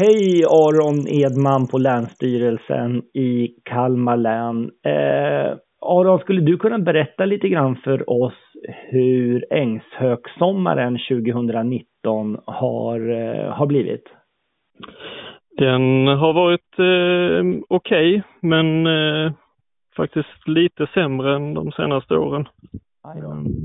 [0.00, 4.70] Hej Aron Edman på Länsstyrelsen i Kalmar län.
[4.84, 8.34] Eh, Aron, skulle du kunna berätta lite grann för oss
[8.90, 14.04] hur Ängshöksommaren 2019 har, eh, har blivit?
[15.56, 19.32] Den har varit eh, okej, okay, men eh,
[19.96, 22.48] faktiskt lite sämre än de senaste åren.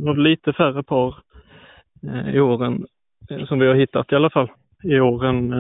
[0.08, 1.16] Och lite färre par
[2.08, 2.86] eh, i åren
[3.30, 4.52] eh, som vi har hittat i alla fall
[4.84, 5.54] i åren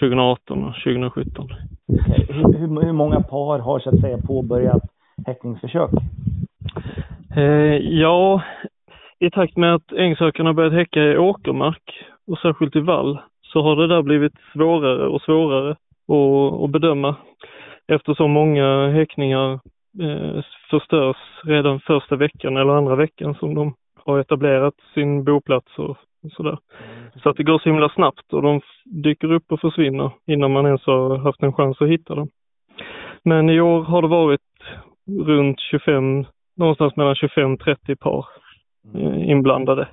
[0.00, 1.44] 2018 och 2017.
[1.86, 2.26] Okay.
[2.28, 4.82] Hur, hur, hur, många par har så att säga påbörjat
[5.26, 5.90] häckningsförsök?
[7.36, 8.42] Eh, ja,
[9.18, 13.76] i takt med att ängshökarna börjat häcka i åkermark och särskilt i vall så har
[13.76, 15.70] det där blivit svårare och svårare
[16.08, 17.16] att, att bedöma
[17.92, 19.52] eftersom många häckningar
[20.02, 23.74] eh, förstörs redan första veckan eller andra veckan som de
[24.04, 25.96] har etablerat sin boplats och
[26.30, 26.58] sådär.
[27.22, 30.66] Så att det går så himla snabbt och de dyker upp och försvinner innan man
[30.66, 32.28] ens har haft en chans att hitta dem.
[33.22, 34.40] Men i år har det varit
[35.26, 36.24] runt 25,
[36.56, 38.26] någonstans mellan 25-30 par
[38.94, 39.88] eh, inblandade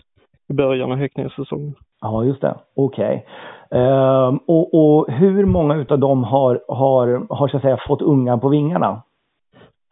[0.50, 1.76] i början av häckningssäsongen.
[2.02, 2.56] Ja, just det.
[2.76, 3.26] Okej.
[3.70, 3.81] Okay.
[3.81, 8.38] Ehm, och, och, hur många utav dem har, har, har så att säga fått unga
[8.38, 9.02] på vingarna?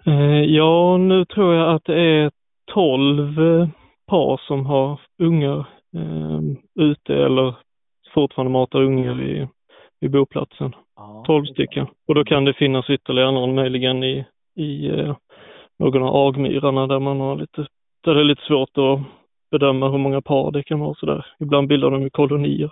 [0.06, 2.31] Eh, ja, nu tror jag att det är
[2.73, 3.69] 12
[4.08, 6.42] par som har ungar eh,
[6.75, 7.56] ute eller
[8.14, 9.47] fortfarande matar ungar i,
[10.02, 10.75] i boplatsen.
[10.95, 11.88] Ja, 12 stycken.
[12.08, 14.25] Och då kan det finnas ytterligare någon möjligen i,
[14.56, 15.16] i eh,
[15.80, 17.67] någon av agmyrarna där man har lite,
[18.03, 19.00] där det är lite svårt att
[19.52, 21.25] bedöma hur många par det kan vara sådär.
[21.39, 22.72] Ibland bildar de ju kolonier.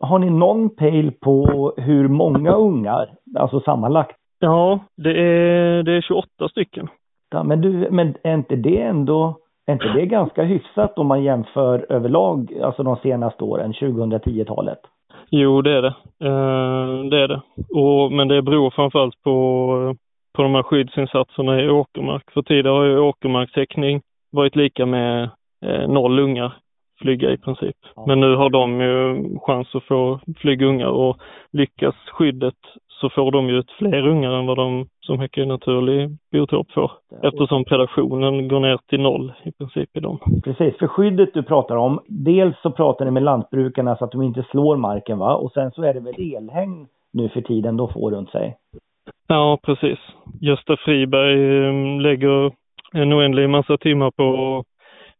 [0.00, 4.16] Har ni någon pejl på hur många ungar, alltså sammanlagt?
[4.38, 6.88] Ja, det är, det är 28 stycken.
[7.30, 11.22] Ja, men du, men är inte det ändå är inte det ganska hyfsat om man
[11.22, 14.78] jämför överlag, alltså de senaste åren, 2010-talet?
[15.30, 15.94] Jo, det är det.
[16.20, 17.42] Eh, det är det.
[17.74, 19.96] Och, men det beror framförallt på,
[20.32, 22.30] på de här skyddsinsatserna i åkermark.
[22.30, 24.02] För tidigare har ju åkermarkstäckning
[24.32, 25.30] varit lika med
[25.66, 26.52] eh, noll ungar
[27.02, 27.76] flyga i princip.
[27.96, 28.04] Ja.
[28.06, 31.16] Men nu har de ju chans att få flyga ungar och
[31.52, 32.58] lyckas skyddet
[33.02, 36.72] så får de ju ut fler ungar än vad de som häckar i naturlig biotop
[36.72, 36.92] får.
[37.22, 40.18] Eftersom predationen går ner till noll i princip i dem.
[40.44, 44.22] Precis, för skyddet du pratar om, dels så pratar ni med lantbrukarna så att de
[44.22, 45.34] inte slår marken va?
[45.34, 48.56] Och sen så är det väl elhägn nu för tiden de får runt sig?
[49.28, 49.98] Ja, precis.
[50.40, 52.52] Gösta Friberg ehm, lägger
[52.92, 54.66] en oändlig massa timmar på att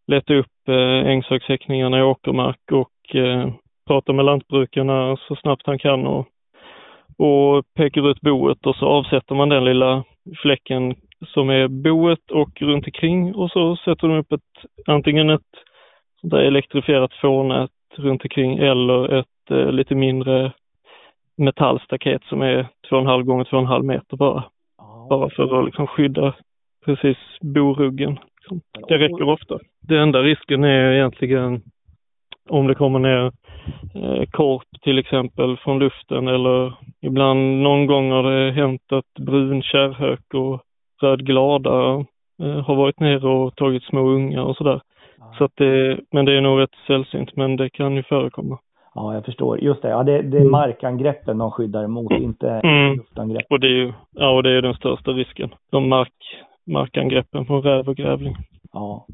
[0.07, 3.49] leta upp eh, ängshögshäckningarna i åkermark och eh,
[3.87, 6.27] prata med lantbrukarna så snabbt han kan och
[7.23, 10.05] och pekar ut boet och så avsätter man den lilla
[10.43, 10.95] fläcken
[11.27, 15.51] som är boet och runt omkring och så sätter de upp ett, antingen ett
[16.21, 20.53] sånt där elektrifierat fårnät runt omkring eller ett eh, lite mindre
[21.37, 24.45] metallstaket som är 2,5 gånger 2,5 meter bara.
[24.79, 25.09] Oh.
[25.09, 26.35] Bara för att liksom skydda
[26.85, 28.19] precis boruggen.
[28.89, 29.59] Det räcker ofta.
[29.81, 31.63] Det enda risken är egentligen
[32.51, 33.33] om det kommer ner
[33.95, 39.63] eh, korp till exempel från luften eller ibland någon gång har det hänt att brun
[39.63, 40.63] kärrhök och
[41.03, 42.05] röd glada
[42.43, 44.81] eh, har varit nere och tagit små ungar och sådär.
[45.19, 45.35] Ja.
[45.39, 48.59] Så att det, men det är nog rätt sällsynt, men det kan ju förekomma.
[48.95, 49.61] Ja, jag förstår.
[49.61, 50.51] Just det, ja, det, det är mm.
[50.51, 52.97] markangreppen de skyddar emot, inte mm.
[52.97, 53.47] luftangrepp.
[53.51, 55.55] Och det är ju, ja, och det är den största risken.
[55.71, 56.13] De mark,
[56.67, 58.37] markangreppen från räv och grävling.
[58.73, 59.07] Ja,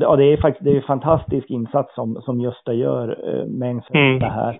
[0.00, 3.82] ja det är faktiskt det är en fantastisk insats som, som Gösta gör eh, med
[3.94, 4.18] mm.
[4.18, 4.58] det här.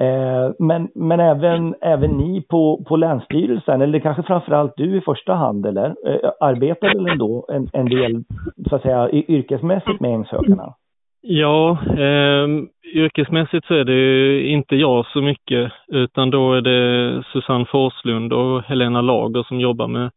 [0.00, 5.34] Eh, men, men även, även ni på, på Länsstyrelsen, eller kanske framförallt du i första
[5.34, 8.24] hand, eller eh, arbetar väl ändå en, en del,
[8.68, 10.74] så att säga, yrkesmässigt med ängshökarna?
[11.20, 12.48] Ja, eh,
[12.94, 18.62] yrkesmässigt så är det inte jag så mycket, utan då är det Susanne Forslund och
[18.62, 20.10] Helena Lager som jobbar med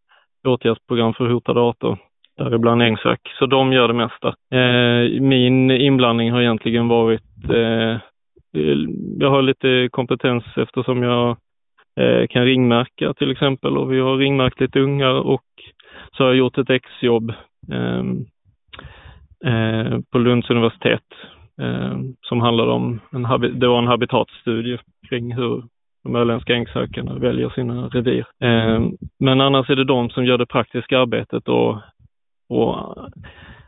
[0.48, 1.98] åtgärdsprogram för hotade arter
[2.38, 3.19] däribland ängshök.
[3.40, 4.28] Så de gör det mesta.
[4.28, 8.00] Eh, min inblandning har egentligen varit, eh,
[9.19, 11.38] jag har lite kompetens eftersom jag
[12.00, 15.44] eh, kan ringmärka till exempel och vi har ringmärkt lite ungar och
[16.18, 17.33] så har jag gjort ett exjobb
[17.72, 18.25] ehm,
[19.45, 21.04] eh, på Lunds universitet
[21.62, 24.80] ehm, som handlade om, en, det var en habitatstudie
[25.10, 25.63] kring hur
[26.04, 28.25] de öländska ängshökarna väljer sina revir.
[28.39, 31.77] Ehm, men annars är det de som gör det praktiska arbetet och
[32.51, 32.95] och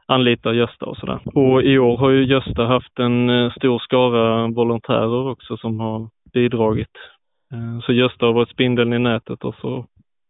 [0.06, 1.20] anlitar Gösta och sådär.
[1.26, 6.10] Och i år har ju Gösta haft en eh, stor skara volontärer också som har
[6.34, 6.96] bidragit.
[7.54, 9.86] Eh, så Gösta har varit spindeln i nätet och så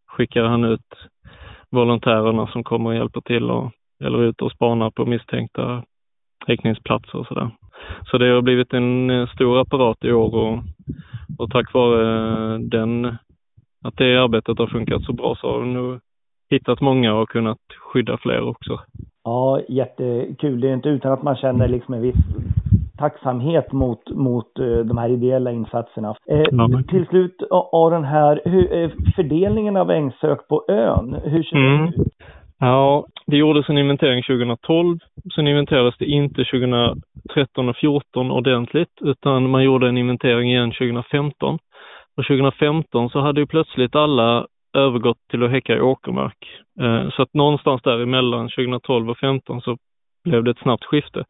[0.08, 1.10] skickar han ut
[1.70, 3.72] volontärerna som kommer och hjälper till och,
[4.04, 5.84] eller ut och spanar på misstänkta
[6.48, 7.50] häckningsplatser och sådär.
[8.06, 10.64] Så det har blivit en eh, stor apparat i år och,
[11.38, 13.06] och tack vare den,
[13.84, 16.00] att det arbetet har funkat så bra så har det nog
[16.54, 18.80] hittat många och kunnat skydda fler också.
[19.24, 20.62] Ja, jättekul.
[20.62, 22.16] Det är inte utan att man känner liksom en viss
[22.98, 26.16] tacksamhet mot, mot uh, de här ideella insatserna.
[26.30, 31.58] Eh, ja, till slut, Aron här, hur, eh, fördelningen av ängssök på ön, hur ser
[31.58, 31.86] mm.
[31.86, 32.08] det ut?
[32.60, 35.00] Ja, det gjordes en inventering 2012.
[35.36, 41.58] Sen inventerades det inte 2013 och 2014 ordentligt, utan man gjorde en inventering igen 2015.
[42.18, 46.38] Och 2015 så hade ju plötsligt alla övergått till att häcka i åkermark.
[46.80, 49.78] Eh, så att någonstans däremellan 2012 och 2015 så
[50.24, 51.24] blev det ett snabbt skifte.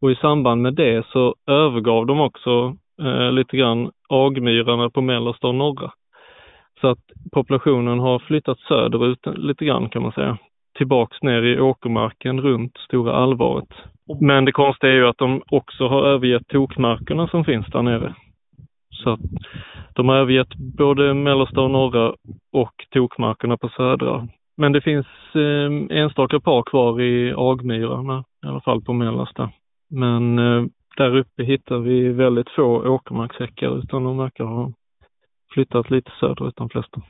[0.00, 5.48] Och i samband med det så övergav de också eh, lite grann agmyrarna på mellersta
[5.48, 5.92] och norra.
[6.80, 6.98] Så att
[7.32, 10.38] populationen har flyttat söderut lite grann kan man säga.
[10.78, 13.68] Tillbaks ner i åkermarken runt Stora Alvaret.
[14.20, 18.14] Men det konstiga är ju att de också har övergett tokmarkerna som finns där nere.
[19.02, 19.20] Så att
[19.94, 22.14] de har övergett både mellersta och norra
[22.52, 24.28] och tokmarkerna på södra.
[24.56, 29.50] Men det finns eh, enstaka par kvar i agmyrarna, i alla fall på mellersta.
[29.90, 30.64] Men eh,
[30.96, 34.72] där uppe hittar vi väldigt få åkermarkshäckar utan de verkar ha
[35.54, 37.02] flyttat lite söderut de flesta.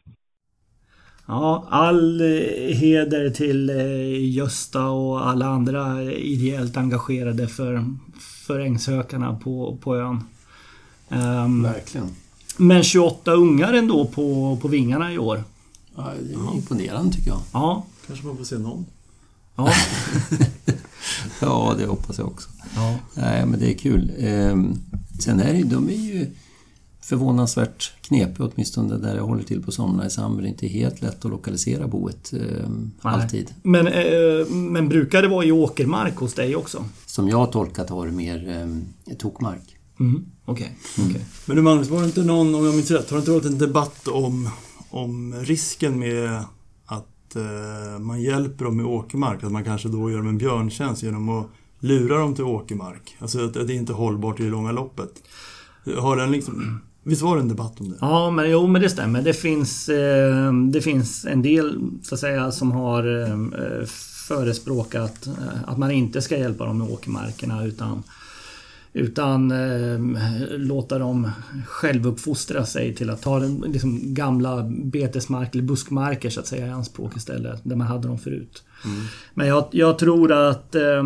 [1.27, 7.85] Ja, all eh, heder till eh, Gösta och alla andra eh, ideellt engagerade för,
[8.47, 10.21] för ängshökarna på, på ön.
[11.11, 12.09] Um, Verkligen.
[12.57, 15.45] Men 28 ungar ändå på, på vingarna i år.
[15.97, 17.41] Ja, det är imponerande tycker jag.
[17.53, 17.85] Ja.
[18.07, 18.87] Kanske man får se någon.
[19.57, 19.73] Ja.
[21.41, 22.49] ja, det hoppas jag också.
[22.75, 22.99] Ja.
[23.15, 24.13] Nej, men det är kul.
[24.19, 24.79] Ehm,
[25.21, 26.27] sen är det, de är ju
[27.01, 30.43] förvånansvärt knepiga, åtminstone där jag håller till på somrarna i Sandberg.
[30.43, 32.71] Det är inte helt lätt att lokalisera boet eh,
[33.03, 33.55] alltid.
[33.63, 36.85] Men, eh, men brukar det vara i åkermark hos dig också?
[37.07, 39.77] Som jag har tolkat har det mer eh, tokmark.
[40.01, 40.27] Mm.
[40.51, 40.77] Okej.
[40.95, 41.05] Okay.
[41.05, 41.11] Mm.
[41.11, 41.27] okay.
[41.47, 43.45] Men du Magnus, var det inte någon, om jag minns rätt, har det inte varit
[43.45, 44.51] en debatt om,
[44.91, 46.45] om risken med
[46.87, 49.45] att eh, man hjälper dem med åkermark?
[49.45, 51.47] Att man kanske då gör dem en björntjänst genom att
[51.81, 53.17] lura dem till åkermark?
[53.19, 55.13] Alltså att, att det är inte är hållbart i det långa loppet.
[55.99, 56.81] Har den liksom...
[57.03, 57.97] Visst var det en debatt om det?
[58.01, 59.23] Ja, men, jo, men det stämmer.
[59.23, 63.87] Det finns, eh, det finns en del så att säga som har eh,
[64.29, 65.33] förespråkat eh,
[65.67, 68.03] att man inte ska hjälpa dem med åkermarkerna utan
[68.93, 69.99] utan eh,
[70.51, 71.31] låta dem
[71.67, 77.17] självuppfostra sig till att ta liksom, gamla betesmark eller buskmarker så att säga i anspråk
[77.17, 77.61] istället.
[77.65, 78.63] Där man hade dem förut.
[78.85, 79.07] Mm.
[79.35, 81.03] Men jag, jag, tror att Eh,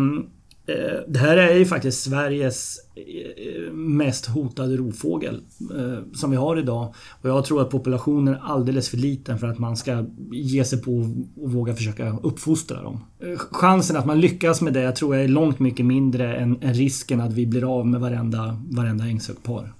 [0.67, 5.41] Eh, det här är ju faktiskt Sveriges eh, mest hotade rovfågel
[5.77, 6.93] eh, som vi har idag.
[7.21, 10.81] Och jag tror att populationen är alldeles för liten för att man ska ge sig
[10.81, 10.91] på
[11.35, 12.99] och våga försöka uppfostra dem.
[13.51, 17.33] Chansen att man lyckas med det tror jag är långt mycket mindre än, risken att
[17.33, 19.73] vi blir av med varenda, varenda ängshögpar.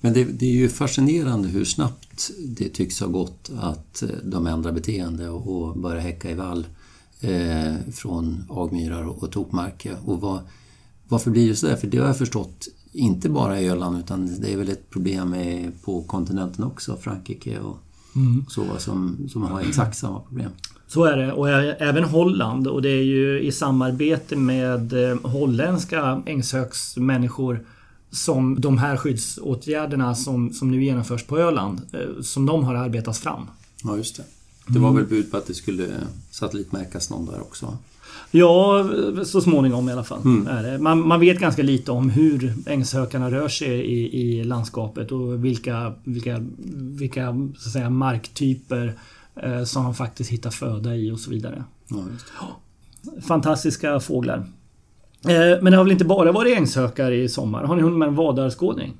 [0.00, 4.72] Men det, det, är ju fascinerande hur snabbt det tycks ha gått att de ändrar
[4.72, 6.66] beteende och börjar häcka i vall
[7.20, 9.96] eh, från agmyrar och, och tokmarker.
[10.04, 10.40] Och vad,
[11.08, 11.76] varför blir det sådär?
[11.76, 15.30] För det har jag förstått, inte bara i Öland utan det är väl ett problem
[15.30, 17.78] med, på kontinenten också, Frankrike och
[18.16, 18.44] mm.
[18.48, 20.50] så, som, som har exakt samma problem.
[20.88, 26.22] Så är det och även Holland och det är ju i samarbete med eh, holländska
[26.26, 27.66] ängshöksmänniskor
[28.10, 33.20] som de här skyddsåtgärderna som, som nu genomförs på Öland, eh, som de har arbetats
[33.20, 33.46] fram.
[33.84, 34.24] Ja, just det.
[34.66, 35.02] Det var mm.
[35.02, 35.88] väl bud på att det skulle
[36.30, 37.78] satellitmärkas någon där också?
[38.30, 38.88] Ja,
[39.24, 40.20] så småningom i alla fall.
[40.24, 40.82] Mm.
[40.82, 45.94] Man, man, vet ganska lite om hur ängshökarna rör sig i, i landskapet och vilka,
[46.04, 46.46] vilka,
[46.98, 47.26] vilka
[47.58, 48.98] så att säga, marktyper
[49.42, 51.64] eh, som de faktiskt hittar föda i och så vidare.
[51.88, 52.04] Ja,
[53.22, 54.38] Fantastiska fåglar.
[55.28, 57.64] Eh, men det har väl inte bara varit ängshökar i sommar?
[57.64, 58.94] Har ni hunnit med en vadarskådning?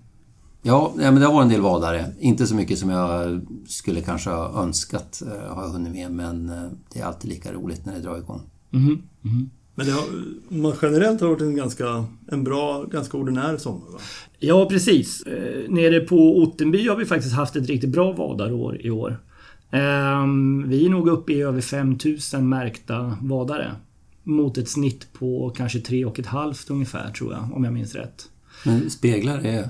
[0.67, 2.05] Ja, men det har varit en del vadare.
[2.19, 6.49] Inte så mycket som jag skulle kanske ha önskat eh, har jag hunnit med, men
[6.49, 8.41] eh, det är alltid lika roligt när det drar igång.
[8.73, 9.03] Mm.
[9.25, 9.51] Mm.
[9.75, 10.05] Men det har,
[10.49, 13.99] man generellt har varit en ganska en bra, ganska ordinär sommar va?
[14.39, 15.23] Ja, precis.
[15.23, 19.19] Eh, nere på Ottenby har vi faktiskt haft ett riktigt bra vadarår i år.
[19.71, 20.27] Eh,
[20.67, 23.73] vi är nog uppe i över 5000 märkta vadare.
[24.23, 28.29] Mot ett snitt på kanske 3,5 ungefär tror jag, om jag minns rätt.
[28.65, 29.69] Men speglar är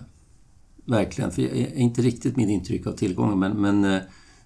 [0.87, 4.03] verkligen, för jag är inte riktigt mitt intryck av tillgången, men, men eh,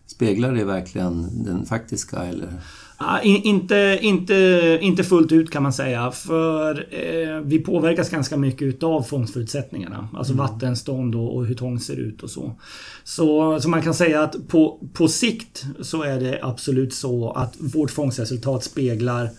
[0.06, 2.60] speglar det verkligen den faktiska eller?
[2.96, 6.10] Ah, inte, inte, inte fullt ut kan man säga.
[6.10, 10.08] För eh, vi påverkas ganska mycket utav fångstförutsättningarna.
[10.14, 10.46] Alltså mm.
[10.46, 12.52] vattenstånd och, och hur tång ser ut och så.
[13.04, 17.56] Så, så man kan säga att på, på sikt så är det absolut så att
[17.60, 19.30] vårt fångstresultat speglar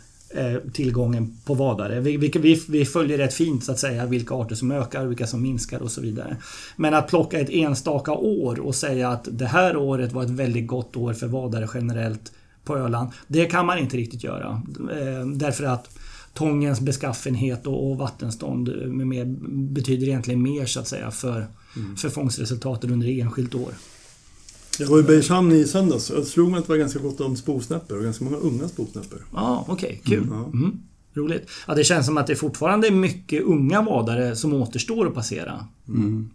[0.74, 2.00] tillgången på vadare.
[2.00, 5.42] Vi, vi, vi, följer rätt fint så att säga vilka arter som ökar, vilka som
[5.42, 6.38] minskar och så vidare.
[6.76, 10.68] Men att plocka ett enstaka år och säga att det här året var ett väldigt
[10.68, 12.32] gott år för vadare generellt
[12.64, 13.10] på Öland.
[13.28, 14.62] Det kan man inte riktigt göra.
[14.80, 15.90] Eh, därför att
[16.34, 19.26] tångens beskaffenhet och, vattenstånd med mer,
[19.74, 21.96] betyder egentligen mer så att säga för, mm.
[21.96, 23.74] för fångstresultaten under enskilt år.
[24.80, 27.36] Jag var i Bergshamn i söndags och slog mig att det var ganska gott om
[27.36, 29.26] sposnäppor och ganska många unga sposnäppor.
[29.34, 30.00] Ja, okej.
[30.04, 30.28] Okay, kul.
[30.28, 30.80] Mm, mm.
[31.14, 31.50] Roligt.
[31.68, 35.66] Ja, det känns som att det fortfarande är mycket unga vadare som återstår att passera.
[35.88, 36.30] Mm.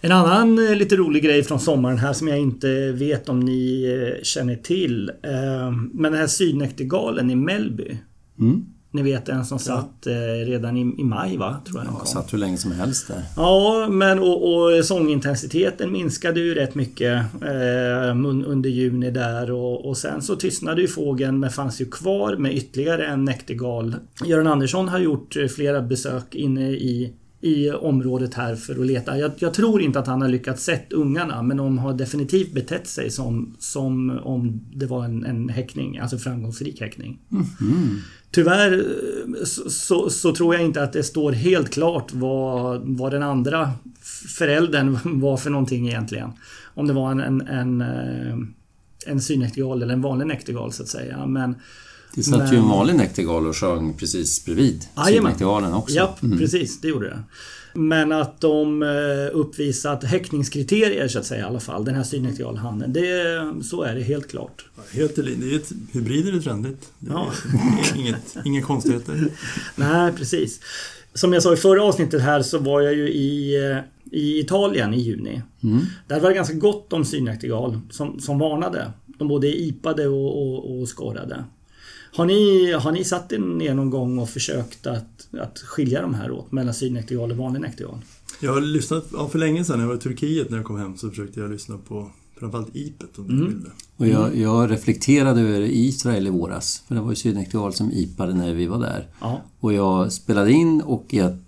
[0.00, 3.84] En annan eh, lite rolig grej från sommaren här som jag inte vet om ni
[3.84, 5.08] eh, känner till.
[5.22, 7.98] Eh, men den här sydnäktergalen i Mellby.
[8.38, 8.64] Mm.
[8.96, 10.12] Ni vet en som satt eh,
[10.46, 11.56] redan i, i, maj va?
[11.66, 12.06] Tror jag ja, kom.
[12.06, 13.22] satt hur länge som helst där.
[13.36, 19.96] Ja, men och, och sångintensiteten minskade ju rätt mycket eh, under juni där och, och
[19.96, 23.96] sen så tystnade ju fågeln men fanns ju kvar med ytterligare en näktergal.
[24.24, 27.12] Göran Andersson har gjort eh, flera besök inne i
[27.46, 29.18] i området här för att leta.
[29.18, 32.86] Jag, jag, tror inte att han har lyckats sett ungarna men de har definitivt betett
[32.86, 37.18] sig som, som om det var en, en häckning, alltså framgångsrik häckning.
[37.30, 37.98] Mm.
[38.30, 38.84] Tyvärr
[39.44, 43.72] så, så, så, tror jag inte att det står helt klart vad, vad den andra
[44.38, 46.30] föräldern var för någonting egentligen.
[46.74, 48.36] Om det var en, en, en, eh,
[49.06, 51.26] en synektigal eller en vanlig nektigal så att säga.
[51.26, 51.54] Men
[52.16, 52.52] det satt men...
[52.52, 55.94] ju en vanlig näktergal och sjöng precis bredvid sydnäktergalen också.
[55.94, 56.38] Ja, mm.
[56.38, 56.80] precis.
[56.80, 57.22] Det gjorde det.
[57.74, 58.88] Men att de eh,
[59.32, 61.84] uppvisat häckningskriterier så att säga i alla fall.
[61.84, 62.92] Den här sydnäktergalhannen.
[62.92, 64.64] Det, så är det helt klart.
[64.92, 66.88] Helt det är ett, hybrider är trendigt.
[66.98, 67.32] Det är ja.
[67.96, 69.28] inget, inga konstigheter.
[69.76, 70.60] Nej, precis.
[71.14, 73.78] Som jag sa i förra avsnittet här så var jag ju i, eh,
[74.10, 75.42] i Italien i juni.
[75.62, 75.80] Mm.
[76.06, 78.92] Där var det ganska gott om sydnäktergal som, som varnade.
[79.06, 81.44] De både ipade och, och, och skorrade.
[82.12, 86.14] Har ni, har ni satt er ner någon gång och försökt att, att skilja de
[86.14, 87.98] här åt mellan sydnektial och vanlig nektial?
[88.40, 90.78] Jag har lyssnat, ja, för länge sedan när jag var i Turkiet när jag kom
[90.78, 93.48] hem så försökte jag lyssna på framförallt ipet om mm.
[93.48, 93.72] Bilder.
[93.96, 98.34] Och jag, jag, reflekterade över Israel i våras, för det var ju sydnektial som ipade
[98.34, 99.08] när vi var där.
[99.20, 99.42] Ja.
[99.60, 101.38] Och jag spelade in och jag,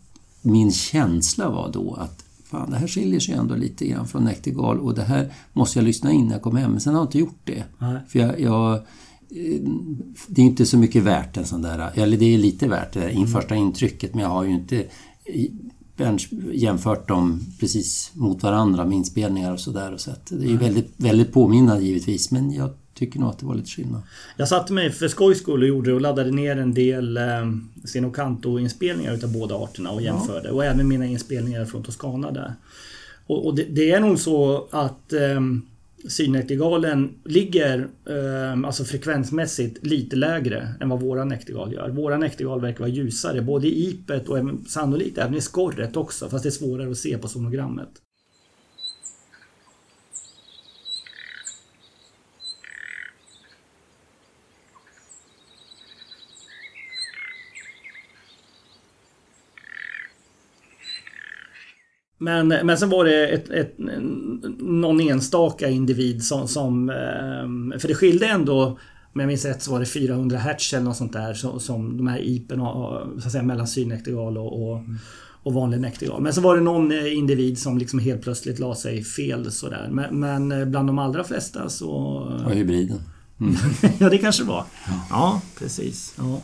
[0.42, 4.78] min känsla var då att fan, det här skiljer sig ändå lite grann från nektigal
[4.78, 6.70] och det här måste jag lyssna in när jag kom hem.
[6.70, 7.64] Men sen har jag inte gjort det.
[7.78, 7.98] Nej.
[8.08, 8.80] För jag, jag
[10.26, 13.12] det är inte så mycket värt en sån där, eller det är lite värt det
[13.12, 14.84] in, första intrycket men jag har ju inte
[16.52, 20.26] jämfört dem precis mot varandra med inspelningar och sådär sett.
[20.26, 23.70] Det är ju väldigt, väldigt påminnande givetvis men jag tycker nog att det var lite
[23.70, 24.02] skillnad.
[24.36, 27.22] Jag satte mig för skojs skull och gjorde och laddade ner en del eh,
[27.84, 30.48] Senocanto-inspelningar utav båda arterna och jämförde.
[30.48, 30.54] Ja.
[30.54, 32.54] Och även mina inspelningar från Toscana där.
[33.26, 35.40] Och, och det, det, är nog så att eh,
[36.08, 41.90] Sydnäktergalen ligger eh, alltså frekvensmässigt lite lägre än vad våra näktergal gör.
[41.90, 46.28] Våra näktergal verkar vara ljusare både i ipet och även, sannolikt även i skorret också
[46.28, 47.88] fast det är svårare att se på sonogrammet.
[62.18, 63.74] Men, men sen var det ett, ett,
[64.58, 66.90] någon enstaka individ som, som...
[66.90, 68.78] Ehm, för det skilde ändå,
[69.12, 71.96] om jag minns rätt så var det 400 hertz eller något sånt där som, som
[71.96, 74.80] de här IPen så att säga mellan synnektergal och, och,
[75.42, 76.22] och vanlig nektergal.
[76.22, 79.88] Men så var det någon eh, individ som liksom helt plötsligt la sig fel sådär.
[79.90, 81.86] Men, men eh, bland de allra flesta så...
[82.44, 83.00] Ja, hybriden.
[83.40, 83.54] Mm.
[83.98, 84.64] ja, det kanske var.
[84.86, 86.14] Ja, ja precis.
[86.18, 86.40] Ja.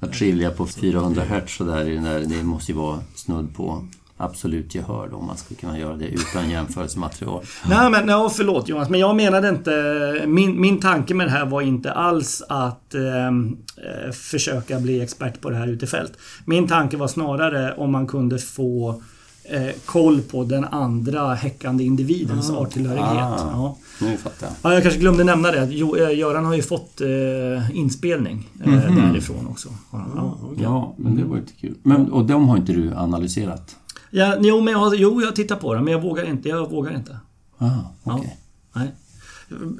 [0.00, 1.84] Att skilja på 400 hertz sådär,
[2.28, 6.08] det måste ju vara snudd på absolut gehör då, om man ska kunna göra det
[6.08, 7.44] utan jämförelsematerial.
[7.68, 10.22] Nej men no, förlåt Jonas, men jag menade inte...
[10.26, 15.40] Min, min tanke med det här var inte alls att ehm, eh, försöka bli expert
[15.40, 16.12] på det här ute i fält.
[16.44, 19.02] Min tanke var snarare om man kunde få
[19.50, 22.62] eh, koll på den andra häckande individens ah.
[22.62, 23.08] arttillhörighet.
[23.08, 23.50] Ah.
[23.52, 23.76] Ja.
[24.00, 24.54] Nu fattar jag.
[24.62, 25.58] Ja, jag kanske glömde nämna det.
[25.58, 29.12] Eh, Göran har ju fått eh, inspelning eh, mm -hmm.
[29.12, 29.68] därifrån också.
[29.92, 31.74] Ja, ja, ja, men det var inte kul.
[31.82, 33.76] Men, och de har inte du analyserat?
[34.16, 36.48] Ja, jo, men jag, jo, jag tittar på den men jag vågar inte.
[36.48, 37.18] Jag vågar inte.
[37.58, 38.26] Aha, okay.
[38.26, 38.94] ja, nej.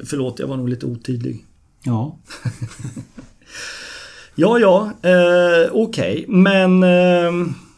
[0.05, 1.45] Förlåt, jag var nog lite otydlig.
[1.83, 2.19] Ja.
[4.35, 4.93] ja, ja.
[5.03, 6.25] Eh, Okej, okay.
[6.29, 6.83] men...
[6.83, 7.33] Eh,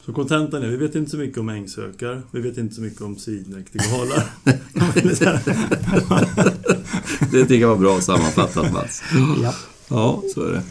[0.05, 3.01] så kontentan är, vi vet inte så mycket om ängsökar, vi vet inte så mycket
[3.01, 4.25] om sydnäktergalar.
[7.33, 9.03] det tycker jag var bra sammanfattat Mats.
[9.43, 9.55] Ja.
[9.89, 10.63] ja, så är det.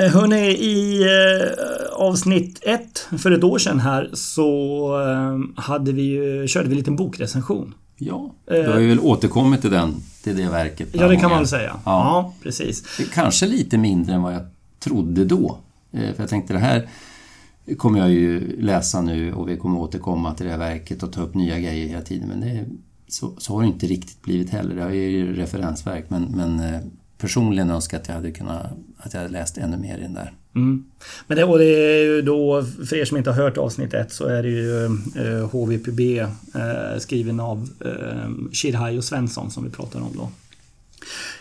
[0.00, 6.02] Eh, hörni, i eh, avsnitt ett för ett år sedan här så eh, hade vi
[6.02, 7.74] ju, körde vi en liten bokrecension.
[7.96, 10.88] Ja, du har ju väl återkommit till, den, till det verket.
[10.92, 11.70] Ja, det kan man väl säga.
[11.70, 13.00] Ja, ja precis.
[13.12, 14.42] Kanske lite mindre än vad jag
[14.78, 15.58] trodde då.
[15.90, 16.88] För jag tänkte det här
[17.78, 21.22] kommer jag ju läsa nu och vi kommer återkomma till det här verket och ta
[21.22, 22.28] upp nya grejer hela tiden.
[22.28, 22.64] Men det,
[23.08, 24.74] så, så har det inte riktigt blivit heller.
[24.74, 26.60] Det är ju referensverk men, men
[27.18, 28.66] personligen önskar jag att jag hade kunnat
[28.98, 30.32] att jag hade läst ännu mer i den där.
[30.54, 30.84] Mm.
[31.26, 34.12] Men det, och det är ju då, för er som inte har hört avsnitt 1
[34.12, 36.28] så är det ju eh, HVPB eh,
[36.98, 40.30] skriven av eh, Shirhayo Svensson som vi pratar om då.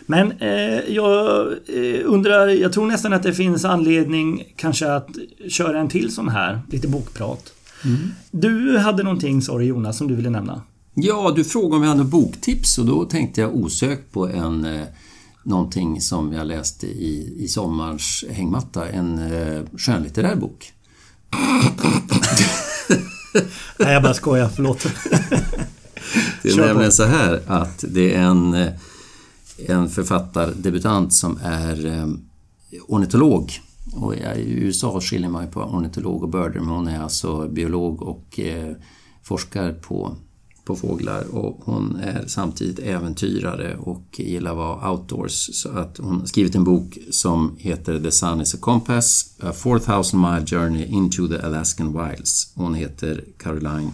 [0.06, 5.10] Men eh, jag eh, undrar, jag tror nästan att det finns anledning kanske att
[5.50, 7.54] köra en till sån här, lite bokprat.
[7.86, 7.98] Mm.
[8.32, 10.62] Du hade någonting, sa du Jonas, som du ville nämna?
[10.94, 14.88] Ja, du frågade om vi hade boktips och då tänkte jag osökt på en eh,
[15.44, 20.74] någonting som jag läste i, i sommarens hängmatta, en eh, skönlitterär bok.
[23.80, 24.84] Nej, jag bara skojar, förlåt.
[26.44, 28.74] det är nämligen så här att det är en eh,
[29.58, 32.08] en författardebutant som är eh,
[32.88, 33.52] ornitolog.
[33.94, 38.02] Och I USA skiljer man ju på ornitolog och birder, men hon är alltså biolog
[38.02, 38.76] och eh,
[39.24, 40.16] forskar på,
[40.66, 41.36] på fåglar.
[41.36, 45.50] Och hon är samtidigt äventyrare och gillar att vara outdoors.
[45.54, 49.52] Så att hon har skrivit en bok som heter The Sun is a Compass, A
[49.54, 52.52] 4000 mile journey into the Alaskan wilds.
[52.56, 53.92] Hon heter Caroline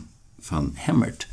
[0.50, 1.28] van Hemmert.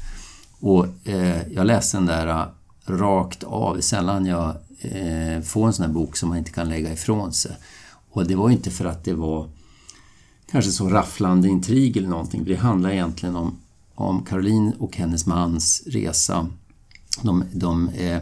[0.61, 2.47] Och eh, jag läste den där eh,
[2.87, 3.81] rakt av.
[3.81, 4.49] Sällan jag
[4.81, 7.57] eh, får en sån här bok som man inte kan lägga ifrån sig.
[8.11, 9.49] Och det var inte för att det var
[10.51, 12.45] kanske så rafflande intrig eller någonting.
[12.45, 13.59] Det handlar egentligen om,
[13.97, 16.49] om Caroline och hennes mans resa.
[17.23, 18.17] De, de eh,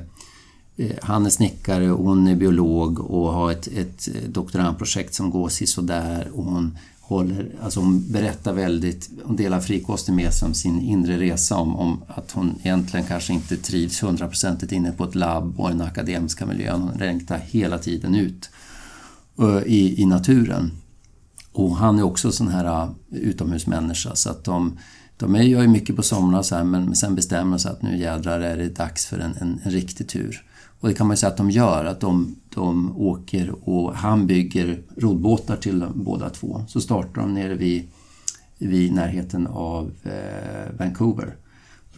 [0.77, 5.31] eh han är snickare och hon är biolog och har ett, ett eh, doktorandprojekt som
[5.31, 10.55] går sådär och hon håller, alltså hon berättar väldigt, hon delar frikostigt med sig om
[10.55, 15.15] sin inre resa om, om att hon egentligen kanske inte trivs hundraprocentigt inne på ett
[15.15, 16.81] labb och den akademiska miljön.
[16.81, 18.51] Hon längtar hela tiden ut
[19.41, 20.71] uh, i, i naturen.
[21.53, 24.79] Och han är också sån här uh, utomhusmänniska så att de,
[25.17, 27.83] de är, gör ju mycket på somrarna så här, men sen bestämmer de sig att
[27.83, 30.45] nu jädrar är det dags för en, en, en riktig tur.
[30.81, 34.27] Och det kan man ju säga att de gör, att de, de åker och han
[34.27, 36.65] bygger roddbåtar till dem, båda två.
[36.69, 37.89] Så startar de nere vid,
[38.59, 41.37] vid närheten av eh, Vancouver.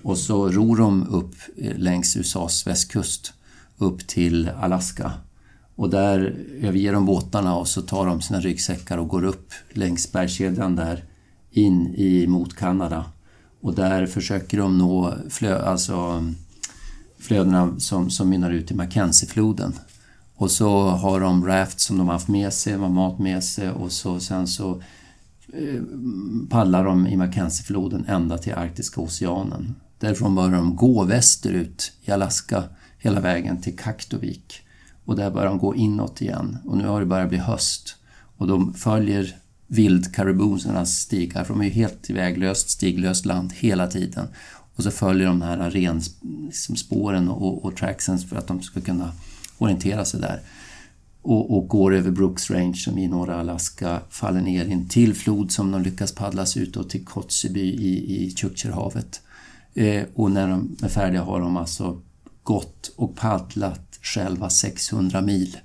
[0.03, 3.33] Och så ror de upp eh, längs USAs västkust
[3.79, 5.13] upp till Alaska.
[5.75, 10.13] Och där överger de båtarna och så tar de sina ryggsäckar och går upp längs
[10.13, 11.05] bergskedjan där
[11.57, 13.05] in i, mot Kanada.
[13.61, 16.25] Och där försöker de nå flö, alltså
[17.19, 19.73] flödena som, som mynnar ut i Mackenziefloden.
[20.37, 23.45] Och så har de raft som de har haft med sig, de har mat med
[23.45, 24.83] sig och så, sen så
[25.53, 25.83] eh,
[26.51, 29.75] paddlar de i Mackenziefloden ända till Arktiska oceanen.
[29.99, 32.65] Därifrån börjar de gå västerut i Alaska
[32.99, 34.61] hela vägen till Kaktovik.
[35.05, 36.59] Och där börjar de gå inåt igen.
[36.65, 37.97] Och nu har det börjat bli höst.
[38.37, 39.37] Och de följer
[39.67, 44.29] vildkaribousernas stigar, för de är ju helt väglöst, stiglöst land hela tiden.
[44.77, 46.03] Och så följer de här ren,
[46.47, 49.13] liksom och, och tracksen för att de ska kunna
[49.59, 50.41] orientera sig där.
[51.23, 55.15] Och, och, går över Brooks Range som i norra Alaska, faller ner i en till
[55.15, 59.21] flod som de lyckas paddla sig och till Kotzebue i, i Chukcherhavet.
[59.75, 62.01] Eh, och när de är färdiga har de alltså
[62.43, 65.57] gått och paddlat själva 600 mil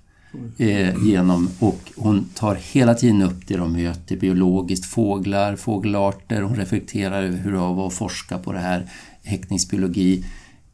[0.58, 6.56] eh, genom och hon tar hela tiden upp det de möter biologiskt, fåglar, fågelarter, hon
[6.56, 8.90] reflekterar över hur det var att forska på det här,
[9.24, 10.26] häckningsbiologi.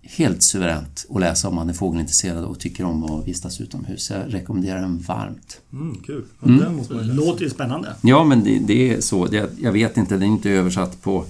[0.02, 4.10] Helt suveränt att läsa om man är fågelintresserad och tycker om att vistas utomhus.
[4.10, 5.62] Jag rekommenderar den varmt.
[5.74, 6.24] Mm, kul!
[6.46, 6.60] Mm.
[6.60, 7.96] Den måste man Låter ju spännande.
[8.02, 9.26] Ja, men det, det är så.
[9.26, 11.26] Det, jag vet inte, den är inte översatt på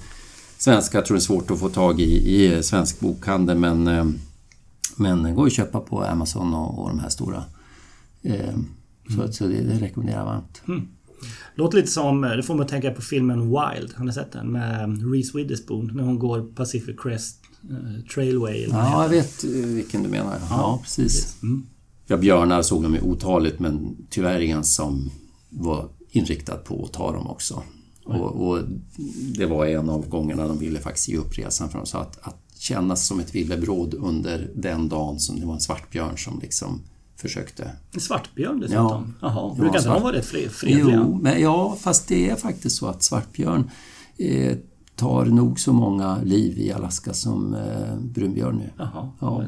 [0.58, 0.98] svenska.
[0.98, 4.06] Jag tror det är svårt att få tag i i svensk bokhandel men, eh,
[4.96, 7.57] men den går att köpa på Amazon och, och de här stora Mm.
[9.16, 10.62] Så, så det, det rekommenderar jag varmt.
[10.68, 10.88] Mm.
[11.56, 13.94] Låter lite som, det får mig att tänka på filmen Wild.
[13.96, 14.52] Har ni sett den?
[14.52, 15.92] Med Reese Witherspoon.
[15.94, 17.40] När hon går Pacific Crest
[17.72, 18.64] uh, Trailway.
[18.64, 20.34] Eller ja, jag vet eh, vilken du menar.
[20.34, 21.38] Ja, ja precis.
[21.44, 21.66] Mm.
[22.08, 25.12] Ja, björnar såg de ju otaligt men tyvärr ingen som
[25.50, 27.64] var inriktad på att ta dem också.
[28.06, 28.60] Och, och,
[29.38, 32.20] det var en av gångerna de ville faktiskt ge upp resan för de sa att,
[32.22, 36.82] att kännas som ett villebråd under den dagen som det var en svartbjörn som liksom
[37.18, 37.72] försökte.
[37.98, 39.14] Svartbjörn dessutom?
[39.22, 39.28] Ja.
[39.28, 40.96] Jaha, brukar ja, inte de vara rätt fredliga?
[40.96, 43.70] Jo, men, ja, fast det är faktiskt så att svartbjörn
[44.18, 44.58] eh,
[44.96, 48.70] tar nog så många liv i Alaska som eh, brunbjörn nu.
[48.78, 49.44] Jaha, ja.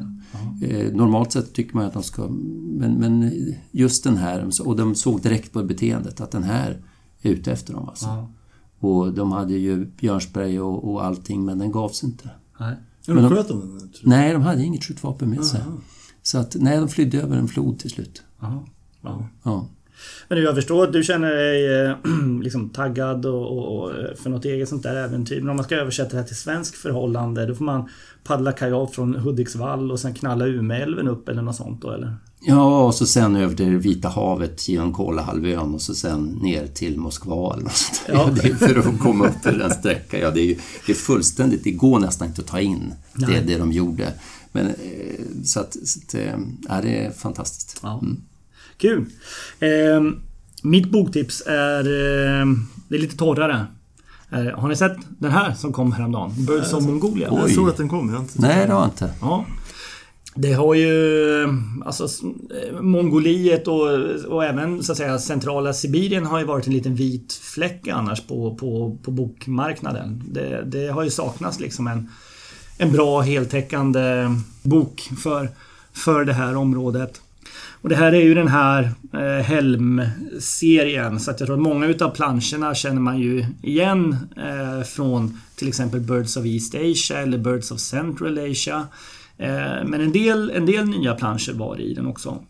[0.61, 2.27] Eh, normalt sett tycker man att de ska...
[2.27, 3.31] Men, men
[3.71, 6.81] just den här, och de såg direkt på beteendet att den här
[7.21, 7.89] är ute efter dem.
[7.89, 8.27] Alltså.
[8.79, 12.29] Och de hade ju björnspray och, och allting men den gavs inte.
[12.59, 12.75] Nej.
[13.07, 13.89] Men de sköt dem?
[14.03, 15.61] Nej, de hade inget skjutvapen med sig.
[16.23, 18.23] Så att, nej, de flydde över en flod till slut.
[18.41, 18.65] Aha.
[19.01, 19.27] Ja.
[19.43, 19.67] Ja.
[20.27, 21.95] Men jag förstår att du känner dig eh,
[22.41, 25.41] liksom taggad och, och, och för något eget sånt där äventyr.
[25.41, 27.89] Men om man ska översätta det här till svensk förhållande då får man
[28.23, 32.15] paddla kajak från Hudiksvall och sen knalla Umeälven upp eller något sånt då eller?
[32.41, 36.97] Ja, och så sen över till Vita havet genom Kolahalvön och så sen ner till
[36.97, 38.13] Moskva eller något sånt där.
[38.13, 38.29] Ja.
[38.41, 40.19] Det är för att komma upp för den sträckan.
[40.19, 43.27] Ja, det är ju det är fullständigt, det går nästan inte att ta in det,
[43.27, 43.43] Nej.
[43.47, 44.13] det de gjorde.
[44.51, 44.73] Men eh,
[45.43, 47.79] så att, så att eh, ja, det är fantastiskt.
[47.83, 48.03] Ja.
[48.77, 49.05] Kul!
[49.59, 50.01] Eh,
[50.63, 52.45] mitt boktips är, eh,
[52.87, 53.65] det är lite torrare.
[54.31, 56.45] Eh, har ni sett den här som kom häromdagen?
[56.45, 57.27] Birds of Mongolia?
[57.31, 59.13] Jag såg att den kom, jag inte Nej, det har jag inte.
[59.21, 59.45] Ja.
[60.35, 61.47] Det har ju
[61.85, 62.07] alltså
[62.81, 63.81] Mongoliet och,
[64.27, 68.21] och även så att säga centrala Sibirien har ju varit en liten vit fläck annars
[68.27, 70.23] på, på, på bokmarknaden.
[70.27, 72.09] Det, det har ju saknats liksom en,
[72.81, 75.49] en bra heltäckande bok för,
[75.93, 77.21] för det här området.
[77.81, 81.85] Och det här är ju den här eh, Helm-serien så att jag tror att många
[81.85, 87.37] utav planscherna känner man ju igen eh, från till exempel Birds of East Asia eller
[87.37, 88.87] Birds of Central Asia.
[89.37, 92.43] Eh, men en del, en del nya planscher var i den också.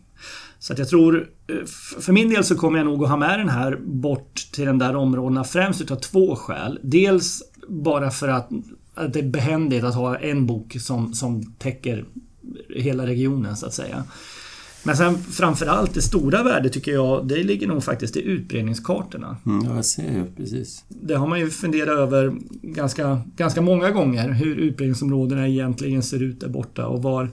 [0.58, 1.66] Så att jag tror, eh,
[2.00, 4.78] för min del så kommer jag nog att ha med den här bort till de
[4.78, 6.78] där områdena främst utav två skäl.
[6.82, 8.48] Dels bara för att,
[9.00, 12.04] att det är behändigt att ha en bok som, som täcker
[12.68, 14.04] hela regionen så att säga.
[14.82, 19.36] Men sen framförallt det stora värdet tycker jag, det ligger nog faktiskt i utbredningskartorna.
[19.46, 20.84] Mm, ja, jag ser ju precis.
[20.88, 24.28] Det har man ju funderat över ganska, ganska många gånger.
[24.28, 27.30] Hur utbredningsområdena egentligen ser ut där borta och var,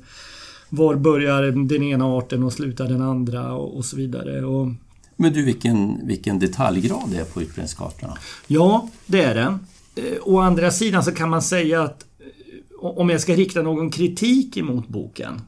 [0.70, 4.46] var börjar den ena arten och slutar den andra och, och så vidare.
[4.46, 4.70] Och,
[5.16, 8.18] Men du, vilken, vilken detaljgrad det är på utbredningskartorna?
[8.48, 9.58] ja, det är det.
[9.98, 13.90] Eh, Å andra sidan så kan man säga att eh, om jag ska rikta någon
[13.92, 15.42] kritik emot boken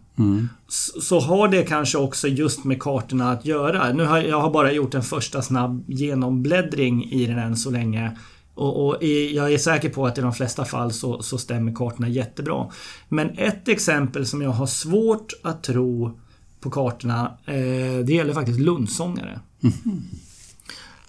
[0.68, 3.94] så så har det kanske också just med kartorna att göra.
[3.94, 8.18] Nu har jag har bara gjort en första snabb genombläddring i den än så länge.
[8.56, 11.74] Och, och i- jag är säker på att i de flesta fall så, så stämmer
[11.76, 12.66] kartorna jättebra.
[13.10, 16.20] Men ett exempel som jag har svårt att tro
[16.60, 19.40] på kartorna, eh, det gäller faktiskt Lundsångare.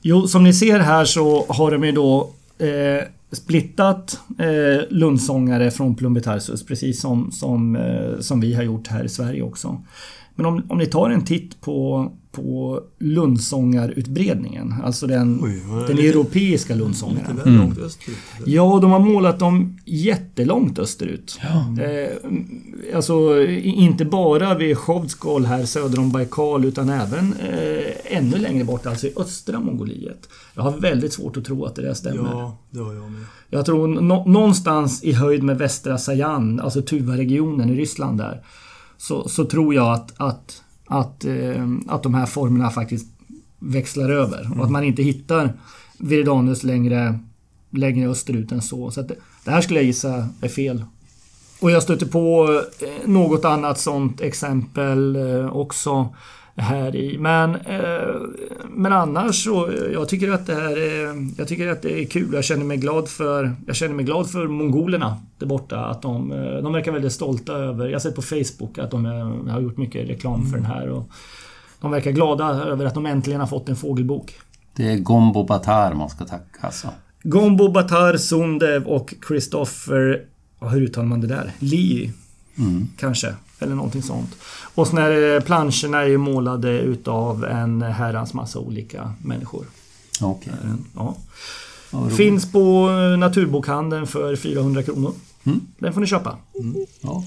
[0.03, 5.95] Jo, som ni ser här så har de ju då eh, splittat eh, Lundsångare från
[5.95, 9.83] Plumbetarsus precis som, som, eh, som vi har gjort här i Sverige också.
[10.41, 16.09] Men om, om ni tar en titt på, på Lundsångarutbredningen, alltså den, Oj, den det?
[16.09, 17.75] europeiska Lite Lundsångaren.
[17.85, 18.17] österut.
[18.47, 21.39] Ja, de har målat dem jättelångt österut.
[21.81, 28.65] Eh, alltså inte bara vid Chovdskol här söder om Baikal utan även eh, ännu längre
[28.65, 30.29] bort, alltså i östra Mongoliet.
[30.55, 32.31] Jag har väldigt svårt att tro att det där stämmer.
[32.31, 33.21] Ja, det har jag med.
[33.51, 38.43] Jag tror nå- någonstans i höjd med västra Sajan, alltså Tuva-regionen i Ryssland där.
[39.01, 43.07] Så, så tror jag att, att, att, eh, att de här formerna faktiskt
[43.59, 44.59] växlar över.
[44.59, 45.53] Och att man inte hittar
[45.99, 47.19] Viridanus längre,
[47.71, 48.91] längre österut än så.
[48.91, 50.85] Så att det, det här skulle jag gissa är fel.
[51.61, 56.09] Och jag stöter på eh, något annat sånt exempel eh, också
[56.57, 57.19] här i.
[57.19, 58.15] Men, eh,
[58.69, 62.35] men annars så, jag tycker att det här är, jag tycker att det är kul.
[62.35, 65.85] Jag känner mig glad för, jag känner mig glad för mongolerna där borta.
[65.85, 69.07] Att de, eh, de verkar väldigt stolta över, jag har sett på Facebook att de
[69.07, 70.89] eh, har gjort mycket reklam för den här.
[70.89, 71.09] Och
[71.81, 74.35] de verkar glada över att de äntligen har fått en fågelbok.
[74.77, 76.89] Det är Gombo Batar man ska tacka alltså.
[77.23, 80.23] Gombo Batar Sundev och Christopher,
[80.61, 81.53] hur uttalar man det där?
[81.59, 82.13] Lee
[82.97, 84.31] Kanske, eller någonting sånt.
[84.75, 89.67] Och så eh, planscherna är ju målade utav en herrans massa olika människor.
[90.21, 90.53] Okej.
[90.97, 91.17] Ja.
[91.91, 92.17] vad roligt.
[92.17, 95.13] Finns på eh, Naturbokhandeln för 400 kronor.
[95.79, 96.39] Den får ni köpa.
[97.01, 97.25] Ja.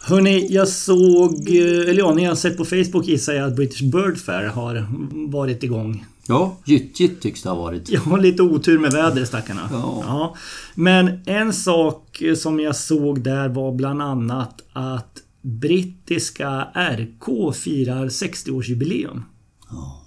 [0.00, 3.82] Hörni, jag såg, eh, eller ja, ni har sett på Facebook gissar jag att British
[3.82, 4.86] Bird Fair har
[5.30, 6.06] varit igång.
[6.28, 7.90] Ja, gyttjigt tycks det ha varit.
[7.90, 9.68] Jag har lite otur med vädret stackarna.
[9.72, 10.36] Ja.
[10.74, 19.22] Men en sak som jag såg där var bland annat att brittiska RK firar 60-årsjubileum.
[19.70, 20.02] Ja,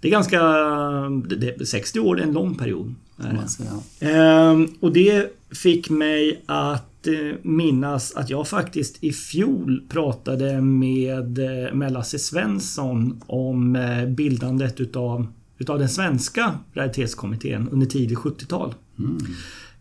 [0.00, 0.40] Det är ganska...
[1.28, 2.94] Det, det, 60 år är en lång period.
[4.00, 4.10] det.
[4.12, 11.38] Ehm, och det fick mig att eh, minnas att jag faktiskt i fjol pratade med,
[11.38, 15.26] eh, med Lasse Svensson om eh, bildandet utav,
[15.58, 18.74] utav den svenska raritetskommittén under tidigt 70-tal.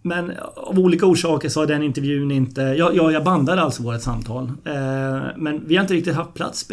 [0.01, 2.61] Men av olika orsaker så har den intervjun inte...
[2.61, 4.51] Ja, ja jag bandade alltså vårt samtal.
[4.65, 6.63] Eh, men vi har inte riktigt haft plats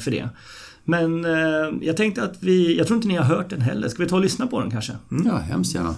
[0.00, 0.28] för det.
[0.84, 3.88] Men eh, jag tänkte att vi, jag tror inte ni har hört den heller.
[3.88, 4.92] Ska vi ta och lyssna på den kanske?
[5.10, 5.26] Mm.
[5.26, 5.94] Ja, hemskt gärna.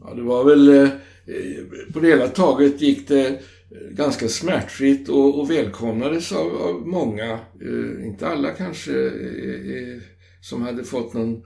[0.00, 0.88] Ja, det var väl eh,
[1.92, 3.40] på det hela taget gick det
[3.90, 7.30] ganska smärtfritt och, och välkomnades av, av många.
[7.60, 10.00] Eh, inte alla kanske eh,
[10.44, 11.42] som hade fått någon,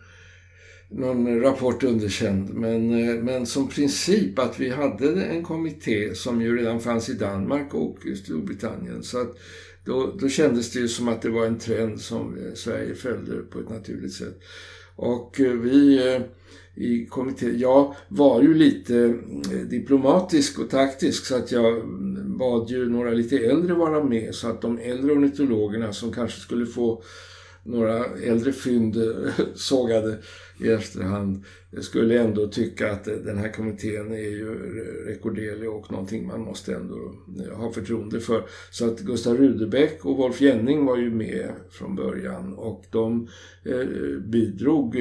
[0.91, 2.55] någon rapport underkänd.
[2.55, 7.15] Men, eh, men som princip att vi hade en kommitté som ju redan fanns i
[7.15, 9.03] Danmark och i Storbritannien.
[9.03, 9.39] Så att
[9.85, 13.37] då, då kändes det ju som att det var en trend som eh, Sverige följde
[13.37, 14.41] på ett naturligt sätt.
[14.97, 16.01] Och eh, vi
[16.75, 17.59] i kommittén.
[17.59, 19.15] Jag var ju lite
[19.71, 21.89] diplomatisk och taktisk så att jag
[22.39, 26.67] bad ju några lite äldre vara med så att de äldre ornitologerna som kanske skulle
[26.67, 27.03] få
[27.69, 30.19] några äldre fynd eh, sågade
[30.61, 31.45] i efterhand
[31.81, 34.55] skulle ändå tycka att eh, den här kommittén är ju
[35.07, 37.15] rekorderlig och någonting man måste ändå
[37.47, 38.43] eh, ha förtroende för.
[38.71, 43.29] Så att Gustav Rudebeck och Wolf Jenning var ju med från början och de
[44.27, 44.97] bidrog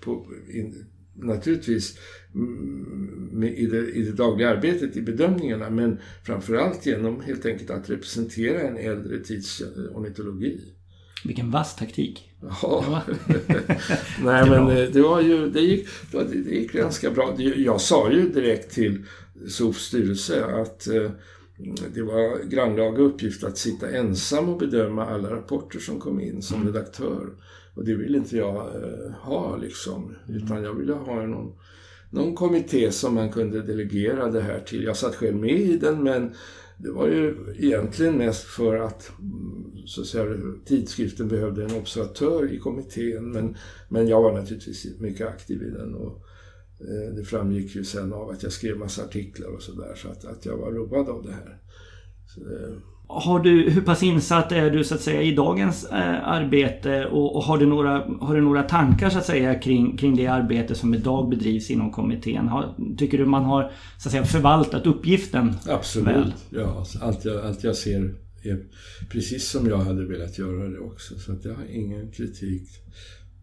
[0.00, 1.98] på, in, naturligtvis
[2.34, 7.90] mm, i det, i det dagliga arbetet, i bedömningarna, men framförallt genom helt enkelt att
[7.90, 9.62] representera en äldre tids
[9.94, 10.60] ornitologi.
[11.24, 12.28] Vilken vass taktik.
[12.62, 13.02] Ja.
[14.24, 17.34] Nej men eh, det var ju, det gick, det gick ganska bra.
[17.56, 19.04] Jag sa ju direkt till
[19.48, 21.10] SOFs styrelse att eh,
[21.94, 26.62] det var grannlaga uppgift att sitta ensam och bedöma alla rapporter som kom in som
[26.62, 26.72] mm.
[26.72, 27.28] redaktör.
[27.74, 30.14] Och det ville inte jag eh, ha liksom.
[30.28, 31.52] Utan jag ville ha någon,
[32.10, 34.84] någon kommitté som man kunde delegera det här till.
[34.84, 36.34] Jag satt själv med i den men
[36.76, 39.10] det var ju egentligen mest för att,
[39.86, 40.24] så säga,
[40.64, 43.30] tidskriften behövde en observatör i kommittén.
[43.30, 43.56] Men,
[43.88, 45.94] men jag var naturligtvis mycket aktiv i den.
[45.94, 46.24] Och,
[46.80, 49.94] eh, det framgick ju sen av att jag skrev massa artiklar och sådär.
[49.96, 51.58] Så att, att jag var road av det här.
[52.26, 52.76] Så, eh,
[53.14, 57.36] har du, hur pass insatt är du så att säga i dagens eh, arbete och,
[57.36, 60.74] och, har, du några, har du några tankar så att säga kring, kring det arbete
[60.74, 62.48] som idag bedrivs inom kommittén?
[62.48, 66.32] Har, tycker du man har så att säga förvaltat uppgiften Absolut, väl?
[66.50, 66.84] ja.
[67.00, 68.14] Allt jag, allt jag ser
[68.50, 68.64] är
[69.10, 71.18] precis som jag hade velat göra det också.
[71.18, 72.68] Så att jag har ingen kritik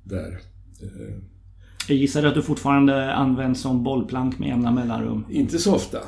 [0.03, 0.39] där.
[1.87, 5.25] Jag gissar att du fortfarande används som bollplank med jämna mellanrum?
[5.29, 5.99] Inte så ofta.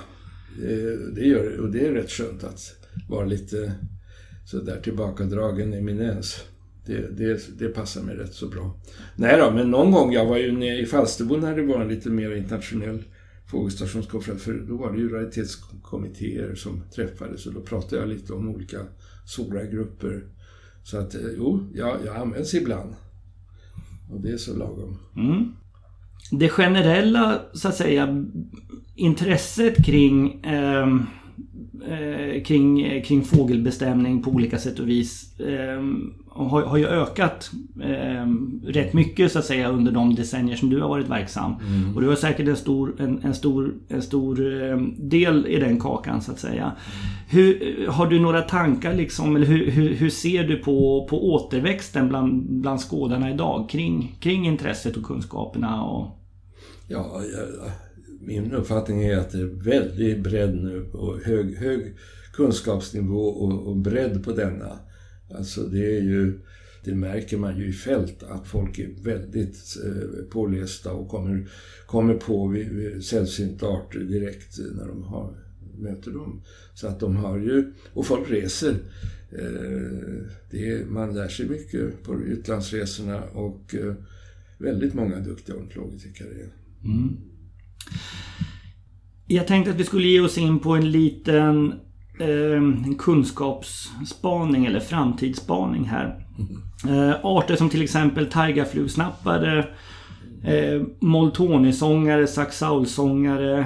[1.15, 2.59] Det, gör, och det är rätt skönt att
[3.09, 3.73] vara lite
[4.45, 6.43] sådär tillbakadragen eminens.
[6.85, 8.79] Det, det, det passar mig rätt så bra.
[9.15, 11.87] Nej då, men någon gång, jag var ju nere i Falsterbo när det var en
[11.87, 13.03] lite mer internationell
[13.51, 18.49] fågelstationskonferens, för då var det ju raritetskommittéer som träffades och då pratade jag lite om
[18.49, 18.77] olika
[19.25, 20.23] stora grupper.
[20.83, 22.95] Så att, eh, jo, jag, jag används ibland.
[24.11, 24.97] Och det är så lagom.
[25.15, 25.53] Mm.
[26.31, 28.25] Det generella, så att säga,
[28.95, 30.87] intresset kring eh
[31.87, 35.81] eh, kring, kring fågelbestämning på olika sätt och vis eh,
[36.33, 38.25] har, har ju ökat eh,
[38.65, 41.55] rätt mycket så att säga under de decennier som du har varit verksam.
[41.67, 41.95] Mm.
[41.95, 45.79] Och du har säkert en stor, en, en stor, en stor eh, del i den
[45.79, 46.71] kakan så att säga.
[47.29, 52.09] Hur, har du några tankar liksom, eller hur, hur, hur, ser du på, på återväxten
[52.09, 55.83] bland, bland skådarna idag kring, kring intresset och kunskaperna?
[55.83, 56.17] Och...
[56.87, 57.71] Ja, jag,
[58.25, 61.95] min uppfattning är att det är väldigt bredd nu och hög, hög
[62.33, 64.79] kunskapsnivå och, och bredd på denna.
[65.35, 66.39] Alltså det är ju,
[66.83, 71.47] det märker man ju i fält att folk är väldigt eh, pålästa och kommer,
[71.85, 75.35] kommer på vid, vid sällsynta arter direkt när de har,
[75.77, 76.41] möter dem.
[76.73, 78.75] Så att de har ju, och folk reser.
[79.31, 83.93] Eh, det, man lär sig mycket på utlandsresorna och eh,
[84.57, 86.51] väldigt många duktiga ornitologer tycker jag det är.
[86.83, 87.30] Mm.
[89.27, 91.73] Jag tänkte att vi skulle ge oss in på en liten
[92.19, 96.25] eh, kunskapsspaning eller framtidsspaning här.
[96.89, 99.59] Eh, arter som till exempel taigaflugsnappare,
[100.43, 103.59] eh, moltonisångare, saxaulsångare,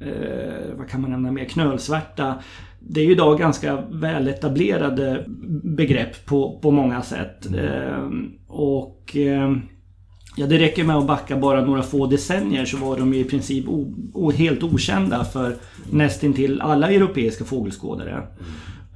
[0.00, 1.44] eh, vad kan man nämna mer?
[1.44, 2.34] Knölsvärta.
[2.80, 5.24] Det är ju idag ganska väletablerade
[5.62, 7.46] begrepp på, på många sätt.
[7.54, 8.08] Eh,
[8.46, 9.56] och eh,
[10.40, 13.24] Ja, det räcker med att backa bara några få decennier så var de ju i
[13.24, 13.64] princip
[14.36, 15.56] helt okända för
[15.90, 18.22] nästintill alla europeiska fågelskådare.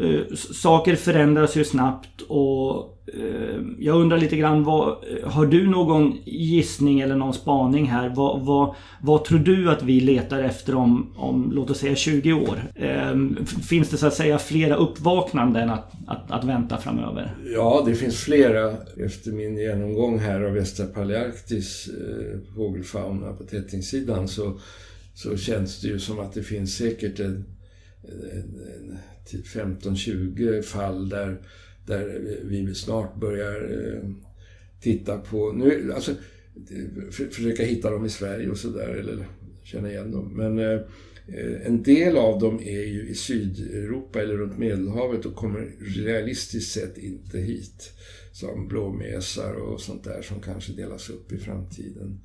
[0.03, 5.69] Eh, saker förändras ju snabbt och eh, jag undrar lite grann vad, eh, Har du
[5.69, 8.09] någon gissning eller någon spaning här?
[8.09, 12.33] Vad, vad, vad tror du att vi letar efter om, om låt oss säga 20
[12.33, 12.73] år?
[12.77, 17.37] Ehm, finns det så att säga flera uppvaknanden att, att, att, vänta framöver?
[17.55, 18.77] Ja, det finns flera.
[19.07, 21.89] Efter min genomgång här av västra Palearktis
[22.57, 24.61] fågelfauna på tättingssidan så,
[25.15, 27.45] så känns det ju som att det finns säkert en,
[28.33, 31.39] en, en 15-20 fall där
[31.87, 34.11] där vi snart börjar eh,
[34.81, 36.15] titta på, nu, alltså
[37.11, 39.27] försöka hitta dem i Sverige och sådär, eller
[39.65, 40.37] känna igen dem.
[40.37, 40.81] Men eh,
[41.27, 46.73] eh, en del av dem är ju i Sydeuropa eller runt Medelhavet och kommer realistiskt
[46.73, 47.93] sett inte hit.
[48.33, 52.21] Som blåmesar och sånt där som kanske delas upp i framtiden.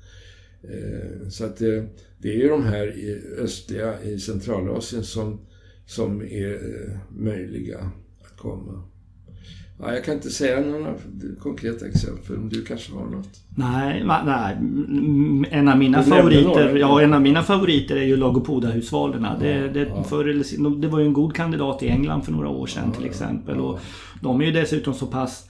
[1.30, 5.40] Så att det, det är ju de här i östliga, i Centralasien som,
[5.88, 7.78] som är eh, möjliga
[8.24, 8.82] att komma.
[9.80, 10.94] Ja, jag kan inte säga några
[11.38, 13.40] konkreta exempel, men du kanske har något?
[13.56, 14.56] Nej, nej.
[15.50, 19.38] En av mina favoriter ja, en av mina favoriter är ju Lagopoda-husvalerna.
[19.38, 20.68] Det, det, ja.
[20.68, 23.60] det var ju en god kandidat i England för några år sedan ja, till exempel.
[23.60, 23.80] Och
[24.20, 25.47] de är ju dessutom så pass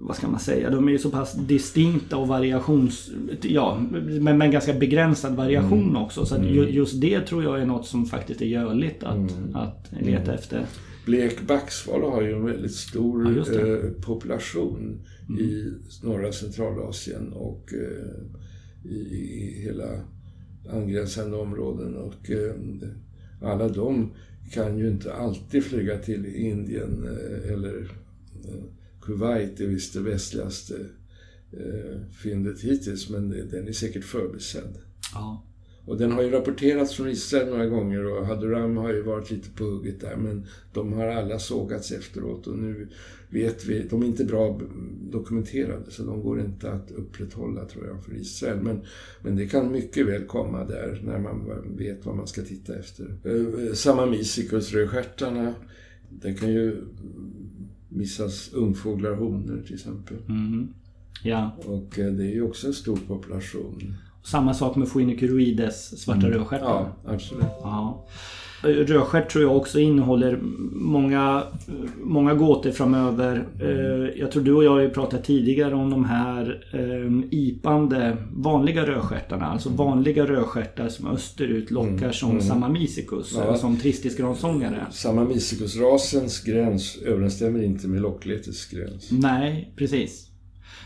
[0.00, 3.10] vad ska man säga, de är ju så pass distinkta och variations...
[3.42, 3.82] Ja,
[4.20, 5.96] men med ganska begränsad variation mm.
[5.96, 6.26] också.
[6.26, 6.68] Så mm.
[6.68, 9.56] just det tror jag är något som faktiskt är görligt att, mm.
[9.56, 10.34] att leta mm.
[10.34, 10.66] efter.
[11.06, 15.40] Blek backsval har ju en väldigt stor ja, eh, population mm.
[15.40, 20.00] i norra Centralasien och eh, i, i, hela
[20.70, 21.96] angränsande områden.
[21.96, 22.54] Och eh,
[23.42, 24.10] alla de
[24.52, 27.78] kan ju inte alltid flyga till Indien eh, eller
[28.44, 28.77] eh,
[29.08, 30.74] Kuwait är visst det västligaste
[31.52, 34.78] eh, fyndet hittills, men den är säkert förbisedd.
[35.14, 35.44] Ja.
[35.84, 39.50] Och den har ju rapporterats från Israel några gånger och Haduram har ju varit lite
[39.50, 42.88] på hugget där men de har alla sågats efteråt och nu
[43.30, 44.60] vet vi, de är inte bra
[45.10, 48.62] dokumenterade så de går inte att upprätthålla tror jag för Israel.
[48.62, 48.80] Men,
[49.22, 53.16] men det kan mycket väl komma där när man vet vad man ska titta efter.
[53.24, 55.54] Eh, samma Misicus rödstjärtarna,
[56.08, 56.76] det kan ju
[57.88, 60.16] missas ungfåglar, honor till exempel.
[60.28, 60.74] Mm.
[61.22, 61.50] Ja.
[61.66, 63.94] Och eh, det är ju också en stor population.
[64.22, 66.32] Samma sak med Phoenicurioides svarta mm.
[66.32, 66.66] rödstjärtar.
[67.04, 67.44] Ja, absolut.
[67.62, 68.06] Ja.
[68.62, 70.38] Rödstjärt tror jag också innehåller
[70.72, 71.42] många,
[72.02, 73.48] många gåtor framöver.
[73.60, 78.16] Eh, jag tror du och jag har ju pratat tidigare om de här eh, ipande
[78.32, 79.46] vanliga rödstjärtarna.
[79.46, 82.12] Alltså vanliga rödstjärtar som österut lockar mm.
[82.12, 82.42] som mm.
[82.42, 83.56] Samamisicus, ja.
[83.56, 84.86] som tristisgransångare.
[84.90, 89.10] Samamisicus-rasens gräns överensstämmer inte med lockletets gräns.
[89.10, 90.28] Nej, precis.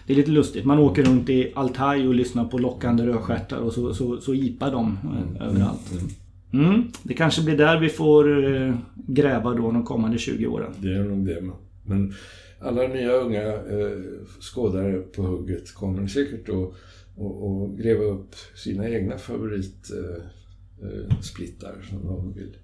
[0.06, 0.64] Det är lite lustigt.
[0.64, 4.70] Man åker runt i Altaj och lyssnar på lockande rödstjärtar och så, så, så ipar
[4.70, 5.36] de mm.
[5.36, 5.92] överallt.
[5.92, 6.04] Mm.
[6.52, 6.82] Mm.
[7.02, 10.74] Det kanske blir där vi får eh, gräva då de kommande 20 åren.
[10.78, 11.50] Det är nog det.
[11.84, 12.14] Men
[12.60, 13.98] alla nya unga eh,
[14.40, 16.74] skådare på hugget kommer säkert att
[17.16, 22.56] och, och gräva upp sina egna favoritsplittar eh, eh som de vill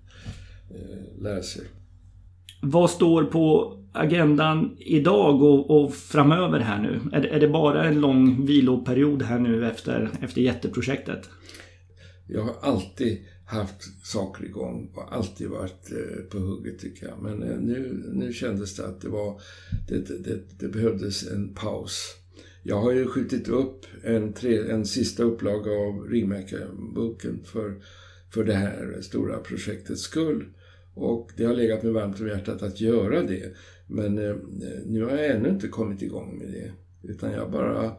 [0.71, 1.65] eh, lära sig.
[2.63, 7.01] Vad står på agendan idag och, och framöver här nu?
[7.13, 11.31] Är, är det bara en lång viloperiod här nu efter, efter jätteprojektet?
[12.27, 13.19] Jag har alltid
[13.49, 17.23] haft saker igång och alltid varit eh, på hugget tycker jag.
[17.23, 19.41] Men eh, nu, nu kändes det att det, var,
[19.89, 22.15] det, det, det behövdes en paus.
[22.63, 27.75] Jag har ju skjutit upp en, tre, en sista upplaga av Ringmäkarboken för,
[28.31, 30.45] för det här stora projektets skull.
[30.95, 33.55] Och det har legat mig varmt om hjärtat att göra det.
[33.87, 34.37] Men eh,
[34.87, 36.73] nu har jag ännu inte kommit igång med det.
[37.13, 37.93] Utan jag bara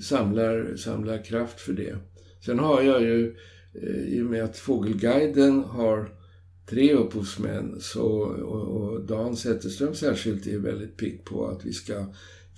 [0.00, 1.96] samlar, samlar kraft för det.
[2.44, 3.36] Sen har jag ju,
[3.74, 6.08] Eh, i och med att Fågelguiden har
[6.66, 12.06] tre upphovsmän så, och, och Dan Zetterström särskilt är väldigt pigg på att vi ska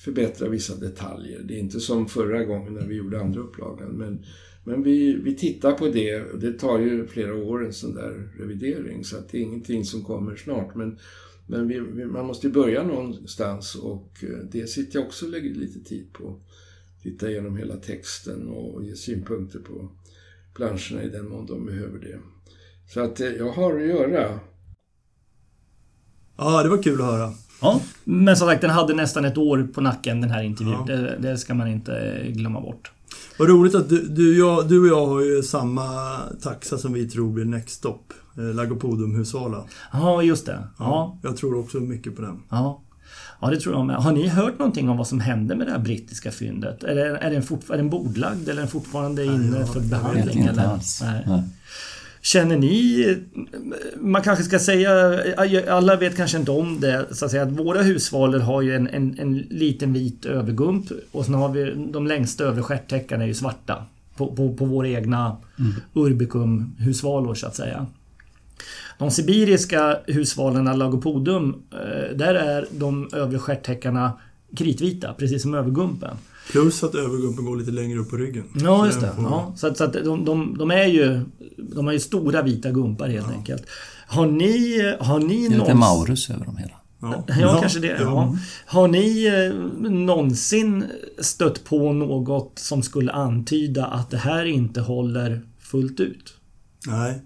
[0.05, 1.41] förbättra vissa detaljer.
[1.45, 3.91] Det är inte som förra gången när vi gjorde andra upplagan.
[3.91, 4.25] Men,
[4.65, 6.41] men vi, vi tittar på det.
[6.41, 10.05] Det tar ju flera år en sån där revidering så att det är ingenting som
[10.05, 10.75] kommer snart.
[10.75, 10.99] Men
[11.47, 15.55] men vi, man måste ju börja någonstans och eh, det sitter jag också och lägger
[15.55, 16.41] lite tid på.
[17.03, 19.89] Titta igenom hela texten och ge synpunkter på
[20.55, 22.19] planscherna i den mån de behöver det.
[22.95, 24.41] Så att eh, jag har att göra.
[26.37, 27.33] Ja, det var kul att höra.
[27.61, 30.77] Ja, men som sagt den hade nästan ett år på nacken den här intervjun.
[30.87, 30.95] Ja.
[30.95, 32.93] Det, det, ska man inte glömma bort.
[33.39, 37.09] Vad roligt att du, du, jag, du och jag har ju samma taxa som vi
[37.09, 38.13] tror blir Next Stop.
[38.37, 39.65] Eh, Lagopodium Husvala.
[39.93, 40.69] Ja, just det.
[40.79, 41.19] Ja.
[41.23, 42.43] Jag tror också mycket på den.
[42.51, 42.83] Ja.
[43.41, 43.97] Ja, det tror jag med.
[43.97, 46.85] Har ni hört någonting om vad som hände med det här brittiska fyndet?
[46.85, 49.81] Är, det, är, den, fort, är den bordlagd eller är den fortfarande inne Nej, för
[49.81, 50.39] behandling?
[50.39, 51.01] Inte alls.
[51.03, 51.25] Nej.
[51.27, 51.43] Nej.
[52.25, 53.17] Känner ni,
[54.01, 54.91] man kanske ska säga,
[55.69, 58.89] alla vet kanske inte om det, så att säga att våra husvalor har ju en,
[58.89, 63.35] en, en liten vit övergump och sen har vi de längsta övre stjärttäckarna är ju
[63.35, 63.85] svarta.
[64.17, 65.73] På, på, på våra egna mm.
[65.93, 67.87] urbicum-husvalor så att säga.
[69.03, 74.13] De sibiriska husvalarna Lagopodum, eh, där är de övre stjärthäckarna
[74.57, 76.17] kritvita, precis som övergumpen.
[76.51, 78.45] Plus att övergumpen går lite längre upp på ryggen.
[78.55, 79.11] Ja, just det.
[79.19, 81.21] Ja, så att, så att de, de, de, är ju...
[81.59, 83.35] De har ju stora vita gumpar helt ja.
[83.35, 83.67] enkelt.
[84.07, 84.95] Har ni...
[85.01, 86.75] Har ni det är lite Maurus över dem hela.
[87.01, 87.99] Ja, ja kanske det.
[88.01, 88.37] Ja.
[88.67, 90.85] Har ni eh, någonsin
[91.19, 96.35] stött på något som skulle antyda att det här inte håller fullt ut?
[96.87, 97.23] Nej.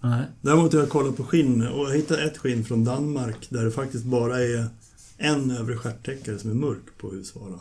[0.00, 0.24] Nej.
[0.40, 3.70] Däremot har jag kollat på skinn och jag hittade ett skinn från Danmark där det
[3.70, 4.66] faktiskt bara är
[5.18, 7.60] en övre stjärttäckare som är mörk på husvara.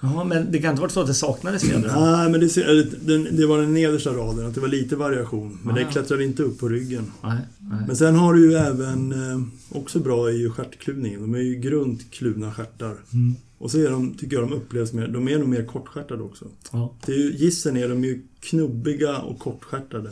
[0.00, 2.00] Ja, men det kan inte vara så att det saknades fjädrar?
[2.00, 2.54] Nej, men det,
[3.06, 5.58] det, det var den nedersta raden, att det var lite variation.
[5.62, 5.78] Men ah.
[5.78, 7.12] det klättrade inte upp på ryggen.
[7.22, 7.84] Nej, nej.
[7.86, 9.42] Men sen har du ju även, eh,
[9.78, 11.20] också bra är ju stjärtkluvningen.
[11.20, 12.96] De är ju grunt kluvna stjärtar.
[13.12, 13.34] Mm.
[13.58, 16.44] Och så är de, tycker jag de upplevs mer, de är nog mer kortstjärtade också.
[16.72, 16.94] Ja.
[17.02, 20.10] Till gissen är de ju knubbiga och kortstjärtade.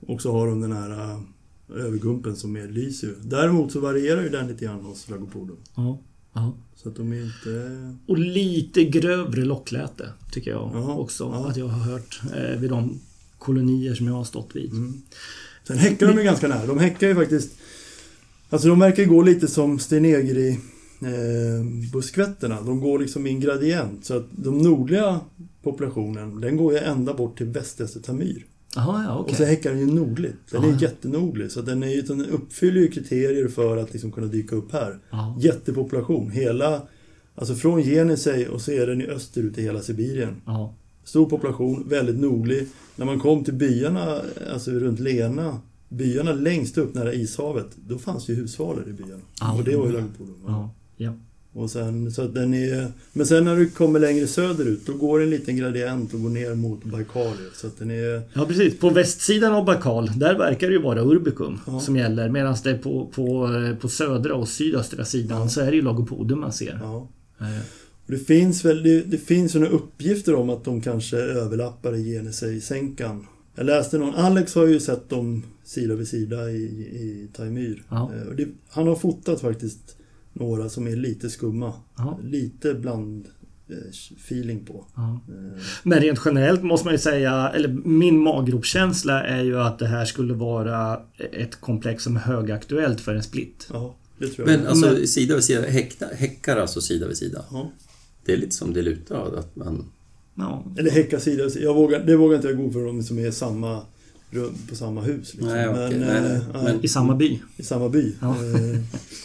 [0.00, 1.20] Och så har de den här uh,
[1.68, 3.14] övergumpen som är lyser.
[3.22, 5.56] Däremot så varierar ju den lite grann hos Lagopodon.
[5.74, 5.98] Ja.
[6.32, 6.56] Ja.
[6.76, 7.96] Så att de är inte...
[8.06, 11.48] Och lite grövre lockläte tycker jag Aha, också ja.
[11.48, 13.00] att jag har hört eh, vid de
[13.38, 14.70] kolonier som jag har stått vid.
[14.70, 15.02] Mm.
[15.64, 16.66] Sen häckar de ju ganska nära.
[16.66, 17.50] De häckar ju faktiskt...
[18.50, 20.50] Alltså de verkar gå lite som stenegri
[21.00, 22.62] eh, buskvetterna.
[22.62, 24.04] De går liksom i en gradient.
[24.04, 25.20] Så att de nordliga
[25.62, 28.46] populationen, den går ju ända bort till västligaste Tamyr.
[28.76, 29.32] Aha, ja, okay.
[29.32, 30.50] Och så häckar den ju nordligt.
[30.50, 30.72] Den Aha.
[30.72, 31.50] är jättenordlig.
[31.50, 34.98] Så den, är ju, den uppfyller ju kriterier för att liksom kunna dyka upp här.
[35.10, 35.38] Aha.
[35.40, 36.30] Jättepopulation.
[36.30, 36.82] Hela,
[37.34, 40.36] alltså från Jenisej och så är den i österut i hela Sibirien.
[41.04, 42.66] Stor population, väldigt nordlig.
[42.96, 44.20] När man kom till byarna,
[44.52, 49.22] alltså runt Lena, byarna längst upp nära ishavet, då fanns ju husvalor i byarna.
[49.58, 50.70] Och det var ju Lagopodon.
[50.96, 51.14] Ja.
[51.56, 55.30] Och sen, så den är, men sen när du kommer längre söderut, då går en
[55.30, 57.36] liten gradient och går ner mot Baikal.
[57.54, 58.22] Så den är...
[58.32, 61.80] Ja precis, på västsidan av Baikal, där verkar det ju vara Urbicum ja.
[61.80, 62.28] som gäller.
[62.28, 63.48] Medan det på, på,
[63.80, 65.48] på södra och sydöstra sidan ja.
[65.48, 66.78] så är det ju Lagopodum man ser.
[66.82, 67.08] Ja.
[68.06, 73.26] Det finns väl det, det finns några uppgifter om att de kanske överlappar i Genesei-sänkan.
[73.54, 77.82] Jag läste någon, Alex har ju sett dem sida vid sida i, i Taimyr.
[77.88, 78.10] Ja.
[78.36, 79.95] Det, han har fotat faktiskt
[80.38, 81.72] några som är lite skumma.
[81.98, 82.20] Aha.
[82.22, 83.26] Lite bland
[84.16, 84.86] feeling på.
[84.94, 85.20] Ja.
[85.82, 90.04] Men rent generellt måste man ju säga, eller min maggropskänsla är ju att det här
[90.04, 91.00] skulle vara
[91.32, 93.68] ett komplex som är högaktuellt för en split.
[93.72, 94.58] Ja, det tror jag.
[94.58, 97.44] Men alltså Men, sida vid sida, häckar, häckar alltså sida vid sida?
[97.50, 97.72] Ja.
[98.24, 99.84] Det är lite som det lutar att man...
[100.34, 100.64] Ja.
[100.78, 101.64] Eller häcka sida vid sida.
[101.64, 103.82] Jag vågar, det vågar inte jag gå för dem som är samma
[104.68, 105.34] på samma hus.
[105.34, 105.48] Liksom.
[105.48, 106.40] Nej, men, nej, nej.
[106.54, 107.42] Äh, men, I samma by?
[107.56, 108.14] I samma by.
[108.20, 108.36] Ja.
[108.42, 108.82] nej,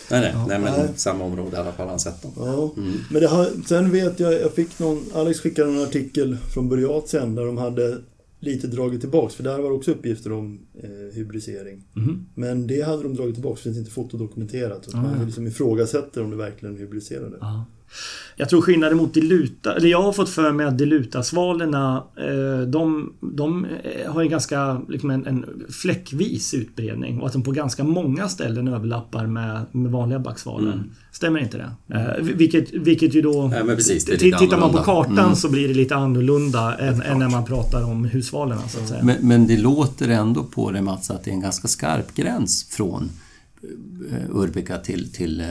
[0.09, 0.45] nej, ja.
[0.47, 0.89] nej, men nej.
[0.95, 2.32] samma område i alla fall, han sett dem.
[2.36, 2.74] Ja.
[2.78, 2.97] Mm.
[3.09, 7.36] Men det har, sen vet jag, jag fick någon, Alex skickade en artikel från Buryatien
[7.36, 7.97] där de hade
[8.41, 11.84] lite dragit tillbaks, för där var också uppgifter om eh, hybridisering.
[11.95, 12.26] Mm.
[12.36, 14.86] Men det hade de dragit tillbaks, för det finns inte fotodokumenterat.
[14.86, 17.38] Så ah, man liksom ifrågasätter om det verkligen hybridiserade.
[17.41, 17.66] Ah.
[18.36, 23.14] Jag tror skillnaden mot Diluta, eller jag har fått för mig att Dilutasvalerna eh, de,
[23.20, 27.84] de eh, har en ganska liksom en, en fläckvis utbredning och att de på ganska
[27.84, 30.74] många ställen överlappar med, med vanliga backsvalar.
[30.74, 30.89] Mm.
[31.12, 31.96] Stämmer inte det?
[31.96, 33.54] Eh, vilket, vilket ju då...
[33.56, 35.36] Ja, precis, tittar man på kartan mm.
[35.36, 39.04] så blir det lite annorlunda än, än, när man pratar om husvalerna så att säga.
[39.04, 42.68] Men, men det låter ändå på det Mats att det är en ganska skarp gräns
[42.70, 43.10] från
[44.30, 45.44] Urbika till, till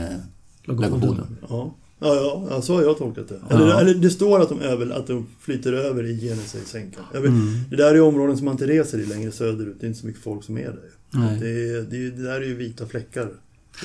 [0.63, 1.37] Lagoboden.
[1.49, 1.75] Ja.
[2.03, 3.39] Ja, ja, så har jag tolkat det.
[3.49, 3.55] Ja.
[3.55, 7.03] Eller, eller, det står att de, över, att de flyter över i Genesei-sänkan.
[7.15, 7.55] Mm.
[7.69, 9.77] Det där är områden som man inte reser i längre söderut.
[9.79, 11.39] Det är inte så mycket folk som är där.
[11.39, 13.29] Det, det, det, där är ju vita fläckar.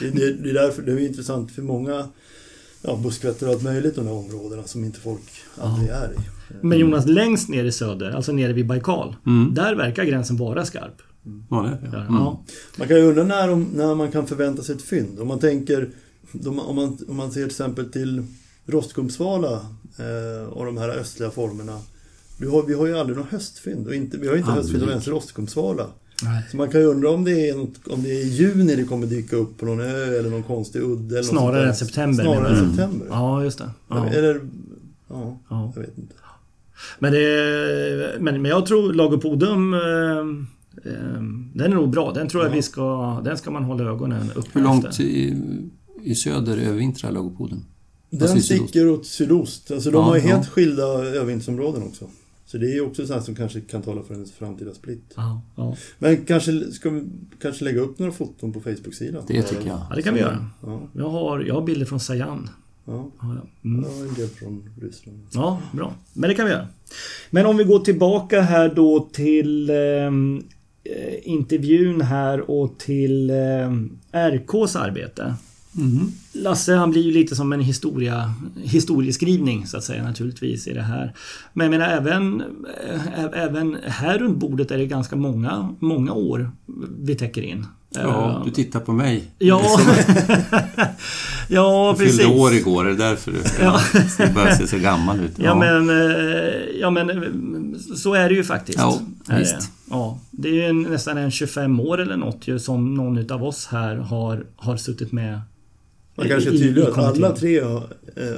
[0.00, 2.08] Det, det, det, är därför, det är intressant för många
[2.82, 6.16] ja, buskvätter och allt möjligt de där områdena som inte folk aldrig är i.
[6.60, 9.54] Men Jonas, längst ner i söder, alltså nere vid Baikal, mm.
[9.54, 11.02] där verkar gränsen vara skarp.
[11.26, 11.44] Mm.
[11.50, 12.00] Ja, det, ja.
[12.00, 12.36] Mm.
[12.78, 15.20] Man kan ju undra när, de, när man kan förvänta sig ett fynd.
[15.20, 15.90] Om man tänker
[16.32, 18.22] de, om, man, om man ser till exempel till
[18.66, 19.52] rostkumsvala
[19.98, 21.78] eh, och de här östliga formerna.
[22.38, 24.62] Vi har, vi har ju aldrig något höstfynd och inte, vi har inte aldrig.
[24.62, 25.86] höstfynd av ens rostkumsvala.
[26.50, 28.84] Så man kan ju undra om det, är något, om det är i juni det
[28.84, 31.14] kommer dyka upp på någon ö eller någon konstig udde.
[31.14, 32.24] Eller Snarare än september.
[32.24, 33.06] Snarare än september.
[33.10, 33.70] Ja, just det.
[33.88, 34.08] Ja.
[34.08, 34.40] Eller,
[35.08, 36.14] ja, ja, jag vet inte.
[36.98, 39.80] Men, det, men, men jag tror Lagopodum eh,
[40.92, 41.22] eh,
[41.54, 42.12] den är nog bra.
[42.12, 45.36] Den tror jag vi ska, den ska man hålla ögonen uppe Hur långt i,
[46.07, 47.64] i söder övervintrar Lagopoden?
[48.11, 49.70] Den alltså sticker åt sydost.
[49.70, 52.09] Alltså de ja, har ju helt skilda övervintringsområden också.
[52.46, 55.12] Så det är ju också sånt som kanske kan tala för en framtida split.
[55.16, 55.76] Ja, ja.
[55.98, 57.02] Men kanske ska vi
[57.42, 59.24] kanske lägga upp några foton på Facebook-sidan?
[59.28, 59.78] Det tycker jag.
[59.90, 60.46] Ja, det kan vi göra.
[60.92, 62.50] Jag, har, jag har bilder från Sajan.
[62.84, 63.84] Ja, mm.
[63.84, 65.18] ja en del från Ryssland.
[65.32, 65.94] Ja, bra.
[66.12, 66.68] Men det kan vi göra.
[67.30, 70.44] Men om vi går tillbaka här då till ehm,
[70.84, 73.70] eh, intervjun här och till eh,
[74.12, 75.34] RKs arbete.
[75.76, 76.12] Mm.
[76.32, 80.82] Lasse han blir ju lite som en historia, historieskrivning så att säga naturligtvis i det
[80.82, 81.14] här.
[81.52, 82.42] Men jag menar även,
[83.34, 86.50] även här runt bordet är det ganska många, många år
[86.98, 87.66] vi täcker in.
[87.90, 89.30] Ja, du tittar på mig.
[89.38, 89.62] Ja,
[91.48, 92.18] ja du precis.
[92.18, 93.80] Du fyllde år igår, är det därför du ja.
[94.34, 95.32] börjar se så gammal ut?
[95.36, 95.44] Ja.
[95.44, 95.88] ja, men,
[96.80, 98.78] ja, men så är det ju faktiskt.
[98.78, 99.00] Ja,
[99.38, 99.60] visst.
[99.60, 99.66] Det.
[99.90, 103.66] Ja, det är ju nästan en 25 år eller något ju, som någon utav oss
[103.66, 105.40] här har, har suttit med
[106.16, 107.86] man kanske är tydlig att alla tre har...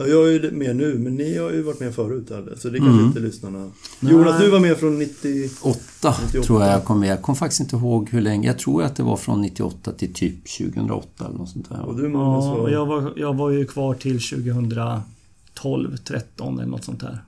[0.01, 2.29] Och jag är ju med nu, men ni har ju varit med förut.
[2.57, 3.07] Så det kanske mm.
[3.07, 3.71] inte lyssnarna...
[4.01, 6.43] Jonas, du var med från 98, 98.
[6.43, 7.09] tror jag jag kom med.
[7.09, 8.47] Jag kommer faktiskt inte ihåg hur länge.
[8.49, 11.81] Jag tror att det var från 98 till typ 2008 eller något sånt där.
[11.81, 12.69] Och du Magnus, ja, var...
[12.69, 17.19] jag, var, jag var ju kvar till 2012, 13 eller något sånt där.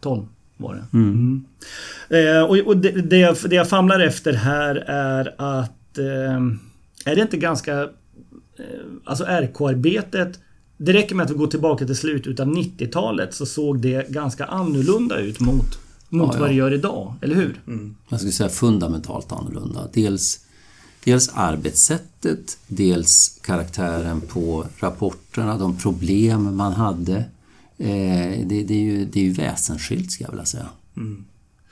[0.00, 0.22] 12
[0.56, 0.98] var det.
[0.98, 1.44] Mm.
[2.10, 2.38] Mm.
[2.38, 5.98] Eh, och, och det, det, jag, det jag famlar efter här är att...
[5.98, 6.40] Eh,
[7.04, 7.86] är det inte ganska Eh,
[9.04, 10.38] alltså RK-arbetet
[10.82, 14.44] det räcker med att vi går tillbaka till slutet av 90-talet så såg det ganska
[14.44, 16.40] annorlunda ut mot, mot ja, ja.
[16.40, 17.60] vad det gör idag, eller hur?
[17.66, 17.96] Mm.
[18.08, 19.88] Jag skulle säga fundamentalt annorlunda.
[19.92, 20.40] Dels,
[21.04, 27.16] dels arbetssättet, dels karaktären på rapporterna, de problem man hade.
[27.78, 30.68] Eh, det, det, är ju, det är ju väsensskilt, ska jag vilja säga.
[30.96, 31.24] Mm.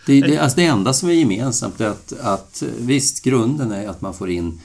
[0.07, 4.01] Det, det, alltså det enda som är gemensamt är att, att visst, grunden är att
[4.01, 4.61] man får in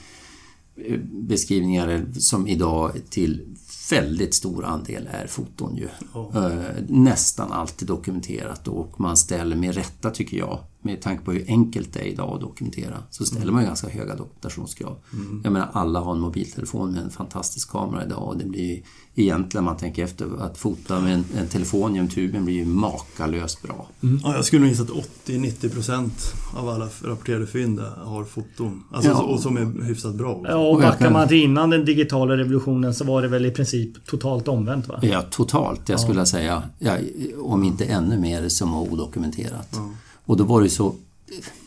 [1.10, 3.56] beskrivningar som idag till
[3.90, 5.88] väldigt stor andel är foton ju.
[6.12, 6.56] Oh.
[6.88, 11.92] Nästan alltid dokumenterat och man ställer med rätta tycker jag, med tanke på hur enkelt
[11.92, 13.54] det är idag att dokumentera, så ställer mm.
[13.54, 14.96] man ganska höga dokumentationskrav.
[15.12, 15.40] Mm.
[15.44, 18.82] Jag menar alla har en mobiltelefon med en fantastisk kamera idag och det blir
[19.14, 23.62] egentligen, man tänker efter, att fota med en, en telefon genom tuben blir ju makalöst
[23.62, 23.86] bra.
[24.02, 24.20] Mm.
[24.24, 24.90] Ja, jag skulle nog gissa att
[25.26, 26.10] 80-90%
[26.54, 28.84] av alla rapporterade fynd har foton.
[28.92, 29.22] Alltså, ja.
[29.22, 30.40] Och som är hyfsat bra.
[30.44, 34.06] Ja, och backar man till innan den digitala revolutionen så var det väl i princip
[34.06, 34.98] totalt omvänt va?
[35.02, 35.88] Ja, totalt.
[35.88, 36.26] Jag skulle ja.
[36.26, 36.98] säga, ja,
[37.38, 39.68] om inte ännu mer som var odokumenterat.
[39.72, 39.90] Ja.
[40.24, 40.94] Och då var det så,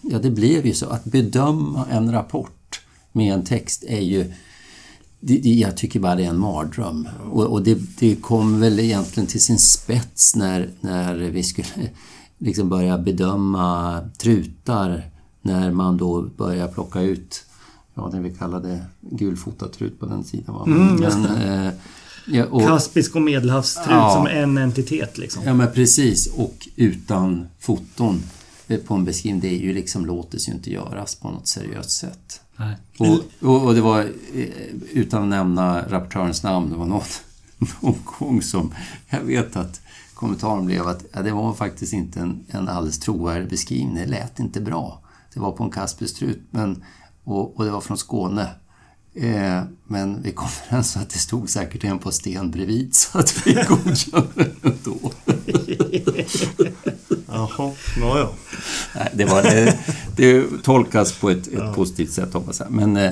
[0.01, 2.81] ja det blev ju så att bedöma en rapport
[3.11, 4.33] med en text är ju
[5.19, 7.07] det, det, jag tycker bara det är en mardröm.
[7.31, 11.67] Och, och det, det, kom väl egentligen till sin spets när, när vi skulle
[12.37, 15.09] liksom börja bedöma trutar.
[15.41, 17.45] När man då börjar plocka ut,
[17.93, 20.55] ja det vi kallade gulfotad trut på den sidan.
[20.55, 20.63] Va?
[20.67, 21.73] Mm, Men, eh,
[22.27, 25.43] ja, och, Kaspisk och medelhavstrut ja, som en entitet liksom.
[25.43, 28.21] Ja men precis och utan foton
[28.88, 31.91] på en beskrivning, det är ju liksom, låter sig ju inte göras på något seriöst
[31.91, 32.41] sätt.
[32.97, 33.99] Och, och, och, det var,
[34.34, 34.47] eh,
[34.93, 37.03] utan att nämna rapportörens namn, det var någon,
[37.82, 38.74] någon gång som
[39.09, 39.82] jag vet att
[40.13, 44.39] kommentaren blev att ja, det var faktiskt inte en, en alldeles trovärdig beskrivning, det lät
[44.39, 45.01] inte bra.
[45.34, 46.84] Det var på en Kasperstrut men,
[47.24, 48.49] och, och det var från Skåne.
[49.20, 53.47] Eh, men vi kom överens att det stod säkert en på sten bredvid så att
[53.47, 55.11] vi godkände det ändå.
[57.28, 58.34] Jaha, ja.
[58.95, 59.80] Nej, det, var, det,
[60.15, 61.74] det tolkas på ett, ett ja.
[61.74, 62.72] positivt sätt hoppas jag.
[62.72, 63.11] Men, eh,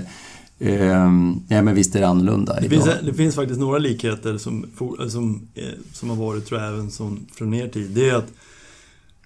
[0.59, 1.11] eh,
[1.47, 4.65] ja, men visst är det annorlunda det finns, det finns faktiskt några likheter som,
[5.09, 7.91] som, eh, som har varit, tror jag, även som, från er tid.
[7.91, 8.31] Det är att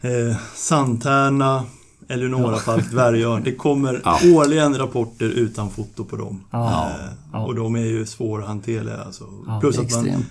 [0.02, 1.66] eh, Sandtärna,
[2.10, 2.60] Eleonora ja.
[2.60, 3.44] Falk, Dvärgörn.
[3.44, 4.20] Det kommer ja.
[4.34, 6.44] årligen rapporter utan foto på dem.
[6.52, 6.92] Ja.
[7.34, 9.04] Eh, och de är ju svårhanterliga.
[9.04, 9.24] Alltså.
[9.62, 10.26] Plus att man,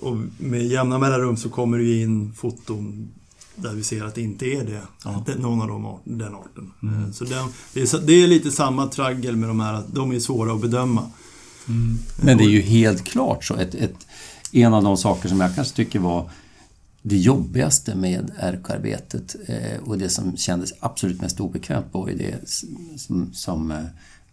[0.00, 3.08] och med jämna mellanrum så kommer det in foton
[3.54, 4.82] där vi ser att det inte är det.
[5.04, 5.24] Ja.
[5.38, 6.72] Någon av dem, den arten.
[6.82, 7.04] Mm.
[7.04, 10.20] Eh, så den, det, är, det, är, lite samma traggel med de här, de är
[10.20, 11.10] svåra att bedöma.
[11.68, 11.98] Mm.
[12.22, 13.54] Men det är ju helt klart så.
[13.54, 14.06] Ett, ett,
[14.52, 16.30] en av de saker som jag kanske tycker var
[17.08, 22.48] det jobbigaste med RK-arbetet eh, och det som kändes absolut mest obekvämt var ju det
[22.96, 23.84] som, som eh,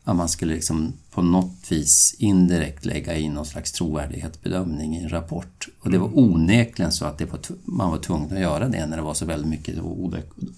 [0.03, 5.09] att man skulle liksom på något vis indirekt lägga in någon slags trovärdighetsbedömning i en
[5.09, 5.67] rapport.
[5.79, 6.19] Och det var mm.
[6.19, 9.25] onekligen så att det var, man var tvungen att göra det när det var så
[9.25, 9.79] väldigt mycket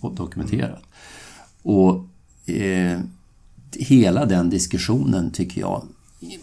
[0.01, 0.84] odokumenterat.
[1.61, 2.05] Och
[2.49, 2.99] eh,
[3.72, 5.84] hela den diskussionen tycker jag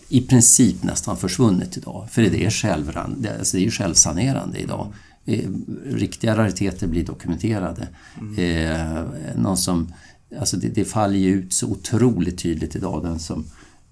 [0.09, 2.09] i princip nästan försvunnit idag.
[2.11, 4.93] För det är, själv, alltså det är ju självsanerande idag.
[5.27, 5.51] Eh,
[5.85, 7.89] riktiga rariteter blir dokumenterade.
[8.21, 8.39] Mm.
[8.39, 9.03] Eh,
[9.37, 9.93] någon som
[10.39, 13.45] Alltså det, det faller ju ut så otroligt tydligt idag den som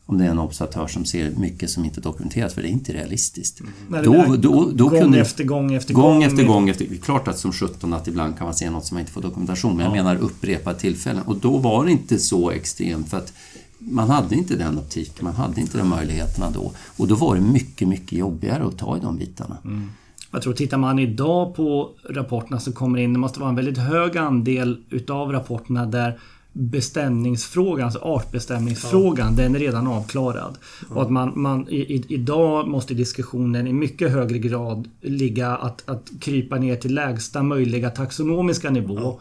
[0.06, 2.92] om det är en observatör som ser mycket som inte dokumenteras, för det är inte
[2.92, 3.60] realistiskt.
[3.60, 4.04] Mm.
[4.04, 6.02] Då, då, då gång kunde, efter gång efter gång.
[6.02, 6.68] Gång efter gång.
[6.68, 9.22] Efter, klart att som 17 att ibland kan man se något som man inte får
[9.22, 9.96] dokumentation, men ja.
[9.96, 11.22] jag menar upprepade tillfällen.
[11.22, 13.32] Och då var det inte så extremt, för att
[13.78, 16.72] man hade inte den optiken, man hade inte de möjligheterna då.
[16.96, 19.58] Och då var det mycket, mycket jobbigare att ta i de bitarna.
[19.64, 19.90] Mm.
[20.32, 23.78] Jag tror tittar man idag på rapporterna som kommer in, det måste vara en väldigt
[23.78, 26.18] hög andel utav rapporterna där
[26.52, 29.42] bestämningsfrågan, alltså artbestämningsfrågan, ja.
[29.42, 30.58] den är redan avklarad.
[30.88, 30.94] Ja.
[30.94, 35.88] Och att man, man i, i, idag måste diskussionen i mycket högre grad ligga att,
[35.88, 38.98] att krypa ner till lägsta möjliga taxonomiska nivå.
[38.98, 39.20] Ja.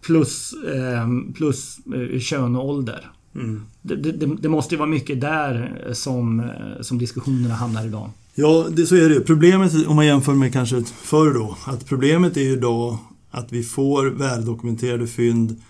[0.00, 3.10] Plus, eh, plus eh, kön och ålder.
[3.34, 3.62] Mm.
[3.82, 6.50] Det, det, det, måste ju vara mycket där som,
[6.80, 8.10] som diskussionerna hamnar idag.
[8.34, 12.36] Ja, det, så är det Problemet, om man jämför med kanske förr då, att problemet
[12.36, 12.98] är ju idag
[13.30, 15.62] att vi får väldokumenterade fynd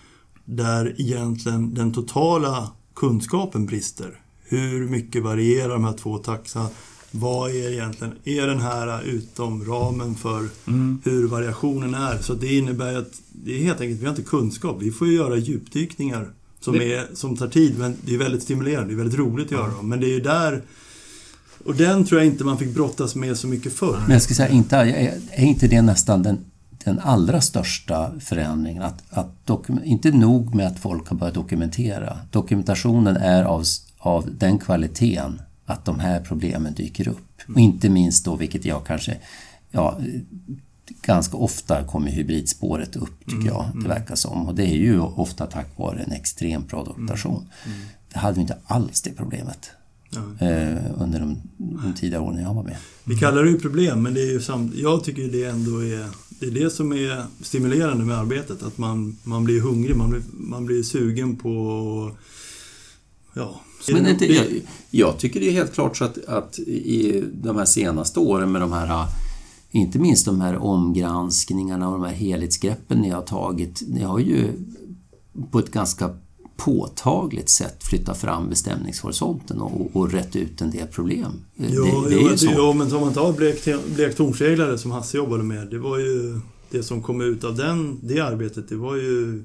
[0.45, 4.19] där egentligen den totala kunskapen brister.
[4.43, 6.67] Hur mycket varierar de här två taxa?
[7.11, 11.01] Vad är egentligen, är den här utom ramen för mm.
[11.03, 12.17] hur variationen är?
[12.17, 14.77] Så det innebär att det är helt enkelt, vi har inte kunskap.
[14.79, 18.87] Vi får ju göra djupdykningar som, är, som tar tid, men det är väldigt stimulerande.
[18.87, 19.89] Det är väldigt roligt att göra dem.
[19.89, 20.63] Men det är ju där
[21.65, 23.99] och den tror jag inte man fick brottas med så mycket förr.
[24.01, 24.77] Men jag ska säga, inte,
[25.31, 26.37] är inte det nästan den,
[26.83, 28.83] den allra största förändringen?
[28.83, 29.49] Att, att
[29.83, 32.19] inte nog med att folk har börjat dokumentera.
[32.31, 33.63] Dokumentationen är av,
[33.97, 37.41] av den kvaliteten att de här problemen dyker upp.
[37.47, 39.17] Och inte minst då, vilket jag kanske
[39.71, 39.99] ja,
[41.01, 44.47] ganska ofta kommer hybridspåret upp tycker jag det verkar som.
[44.47, 47.49] Och det är ju ofta tack vare en extrem bra dokumentation.
[48.13, 49.71] Det hade vi inte alls det problemet
[50.17, 52.77] eh, under de, de tidiga åren jag var med.
[53.03, 56.09] Vi kallar det ju problem, men det är ju samt, jag tycker det ändå är
[56.39, 58.63] det är det som är stimulerande med arbetet.
[58.63, 62.11] Att man, man blir hungrig, man blir, man blir sugen på...
[63.33, 63.61] Ja.
[63.91, 64.45] Men inte, jag,
[64.89, 68.61] jag tycker det är helt klart så att, att i de här senaste åren med
[68.61, 69.07] de här
[69.71, 73.83] inte minst de här omgranskningarna och de här helhetsgreppen ni har tagit.
[73.87, 74.51] Ni har ju
[75.51, 76.17] på ett ganska
[76.57, 81.31] påtagligt sätt flytta fram bestämningshorisonten och, och rätt ut en del problem.
[81.55, 82.51] Jo, det, det är ju så.
[82.55, 83.33] Jo, men om man tar
[83.95, 86.39] blek, tornseglare som Hasse jobbade med, det var ju
[86.69, 89.43] det som kom ut av den, det arbetet, det var ju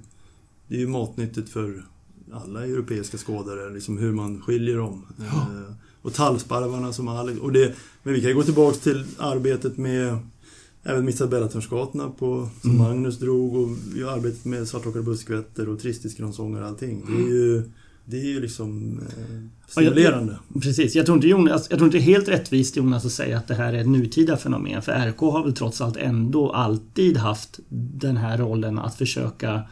[0.68, 1.84] det är ju matnyttigt för
[2.32, 5.06] alla europeiska skådare, liksom hur man skiljer dem.
[5.16, 5.24] Ja.
[5.24, 7.40] Eh, och tallsparvarna som Alex...
[7.40, 10.18] Och det, men vi kan gå tillbaka till arbetet med
[10.82, 12.82] Även Missabellatörnsgatorna på som mm.
[12.82, 17.04] Magnus drog och vi har arbetat med svartåkare buskvätter och tristisgronsånger och allting.
[17.06, 17.62] Det är ju,
[18.04, 20.32] det är ju liksom eh, stimulerande.
[20.32, 20.94] Ja, jag, precis.
[20.94, 23.48] Jag tror, inte Jonas, jag tror inte det är helt rättvist Jonas att säga att
[23.48, 24.82] det här är ett nutida fenomen.
[24.82, 27.60] För RK har väl trots allt ändå alltid haft
[27.92, 29.62] den här rollen att försöka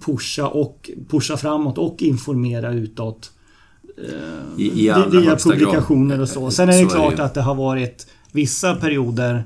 [0.00, 3.32] pusha och pusha framåt och informera utåt.
[3.98, 6.50] Eh, I, i via publikationer och så.
[6.50, 9.44] Sen är det så klart är det att det har varit vissa perioder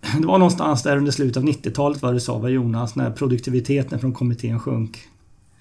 [0.00, 4.00] det var någonstans där under slutet av 90-talet vad du sa, var Jonas, när produktiviteten
[4.00, 4.98] från kommittén sjönk.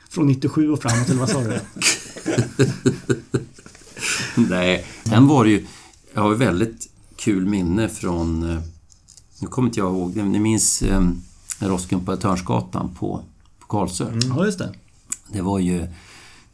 [0.09, 1.59] Från 97 och framåt, eller vad sa du?
[4.49, 5.65] Nej, sen var det ju...
[6.13, 8.49] Jag har väldigt kul minne från...
[8.49, 8.59] Eh,
[9.39, 11.09] nu kommer inte jag ihåg, ni minns eh,
[11.59, 13.21] Rosken på Törnsgatan på,
[13.59, 14.07] på Karlsö?
[14.07, 14.19] Mm.
[14.29, 14.73] Ja, just det.
[15.27, 15.87] Det var ju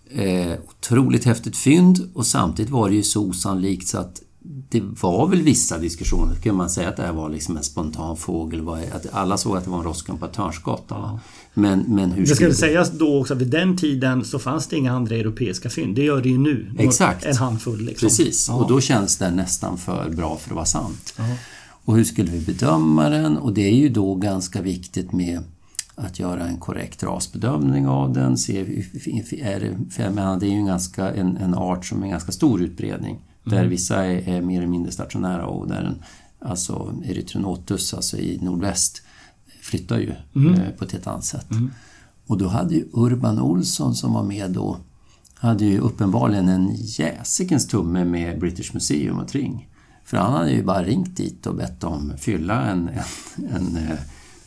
[0.09, 4.21] eh, otroligt häftigt fynd och samtidigt var det ju så osannolikt så att
[4.69, 8.17] det var väl vissa diskussioner, kan man säga att det här var liksom en spontan
[8.17, 8.69] fågel.
[8.69, 11.01] Att alla såg att det var en Törnsgatan.
[11.01, 11.19] Ja.
[11.53, 14.67] Men, men hur det ska väl sägas då också att vid den tiden så fanns
[14.67, 15.95] det inga andra europeiska fynd.
[15.95, 16.71] Det gör det ju nu.
[16.77, 17.25] Exakt.
[17.25, 17.81] En handfull.
[17.81, 18.07] Liksom.
[18.07, 18.55] Precis, ja.
[18.55, 21.13] och då känns den nästan för bra för att vara sant.
[21.17, 21.23] Ja.
[21.85, 23.37] Och hur skulle vi bedöma den?
[23.37, 25.39] Och det är ju då ganska viktigt med
[25.95, 28.37] att göra en korrekt rasbedömning av den.
[28.37, 28.65] Se, är
[29.59, 32.61] det, för det är ju en, ganska, en, en art som är en ganska stor
[32.61, 33.19] utbredning.
[33.45, 33.69] Där mm.
[33.69, 36.03] vissa är, är, mer eller mindre stationära och där en,
[36.39, 39.01] alltså Erythronotus, alltså i nordväst,
[39.61, 40.53] flyttar ju mm.
[40.53, 41.51] eh, på ett helt annat sätt.
[41.51, 41.71] Mm.
[42.27, 44.77] Och då hade ju Urban Olsson som var med då,
[45.33, 49.69] hade ju uppenbarligen en jäsikens tumme med British Museum och Tring.
[50.05, 53.97] För han hade ju bara ringt dit och bett dem fylla en, en, en eh,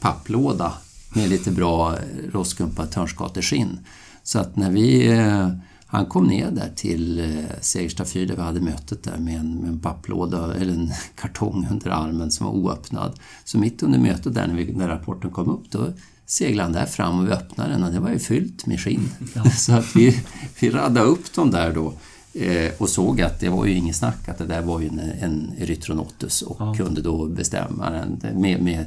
[0.01, 0.73] papplåda
[1.15, 1.97] med lite bra
[2.33, 3.79] roskumpa törnskateskinn.
[4.23, 5.49] Så att när vi eh,
[5.91, 9.55] han kom ner där till eh, Segersta fyr där vi hade mötet där med en,
[9.55, 13.19] med en papplåda eller en kartong under armen som var oöppnad.
[13.45, 15.93] Så mitt under mötet där när, vi, när rapporten kom upp då
[16.27, 19.11] seglade han där fram och vi öppnade den och det var ju fyllt med skinn.
[19.35, 19.45] Ja.
[19.51, 20.23] Så att vi,
[20.61, 21.93] vi radade upp dem där då
[22.41, 25.01] eh, och såg att det var ju inget snack att det där var ju en,
[25.21, 26.75] en Erythronotus och ja.
[26.75, 28.85] kunde då bestämma den med, med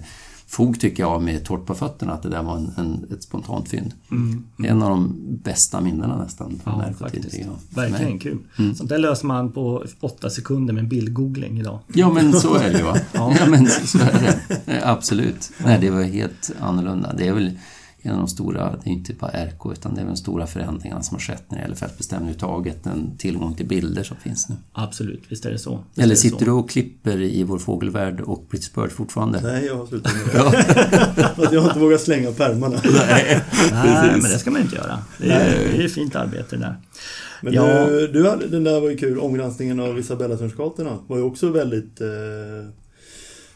[0.51, 3.69] fog tycker jag med torrt på fötterna att det där var en, en ett spontant
[3.69, 3.93] fynd.
[4.11, 4.71] Mm, mm.
[4.71, 6.61] En av de bästa minnena nästan.
[6.65, 7.37] Ja, faktiskt.
[7.39, 7.45] Ja.
[7.69, 8.37] Verkligen kul.
[8.59, 8.75] Mm.
[8.75, 11.79] Sånt där löser man på åtta sekunder med en bildgoogling idag.
[11.93, 12.85] Ja men så är det ju.
[13.11, 13.33] ja.
[13.39, 14.81] ja men så är det.
[14.83, 15.51] Absolut.
[15.65, 17.13] Nej, det var helt annorlunda.
[17.17, 17.59] Det är väl
[18.01, 21.03] en av de stora, det är inte bara RK, utan det är de stora förändringarna
[21.03, 24.55] som har skett när det gäller fältbestämning överhuvudtaget, den tillgång till bilder som finns nu.
[24.73, 25.83] Absolut, visst är det så.
[25.89, 29.41] Visst Eller sitter du och klipper i Vår Fågelvärld och British Bird fortfarande?
[29.41, 30.25] Nej, jag har slutat med
[31.35, 31.55] det.
[31.55, 32.81] jag har inte vågat slänga pärmarna.
[32.83, 34.99] Nej, Nej men det ska man inte göra.
[35.17, 36.77] Det är, det är fint arbete där.
[37.41, 37.85] Men ja.
[37.85, 41.49] du, du hade, den där var ju kul, omgranskningen av Isabella Törnsgatorna var ju också
[41.49, 42.07] väldigt eh,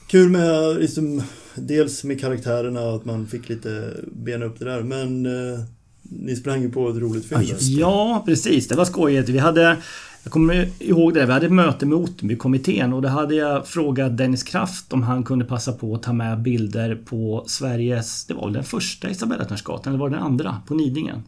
[0.08, 1.24] kul med liksom,
[1.56, 5.60] dels med karaktärerna att man fick lite bena upp det där men eh,
[6.02, 7.44] Ni sprang ju på ett roligt fynd.
[7.44, 8.68] Ja, ja, precis.
[8.68, 9.30] Det var skojigt.
[9.30, 9.78] Vi hade
[10.26, 11.26] jag kommer ihåg det.
[11.26, 15.24] Vi hade ett möte med Ottenby-kommittén och då hade jag frågat Dennis Kraft om han
[15.24, 18.26] kunde passa på att ta med bilder på Sveriges...
[18.26, 20.62] Det var väl den första Isabellatörnsgatan, eller var det den andra?
[20.68, 21.24] På Nidingen?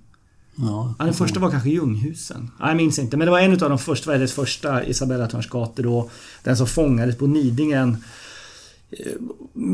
[0.56, 2.52] Ja, ja, den första var kanske Ljunghusen.
[2.60, 6.10] Jag minns inte, men det var en av de första, Sveriges första Isabellatörnsgator då.
[6.44, 7.98] Den som fångades på Nidingen.
[8.92, 9.14] Eh,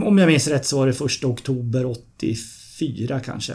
[0.04, 3.54] om jag minns rätt så var det första oktober 84 kanske.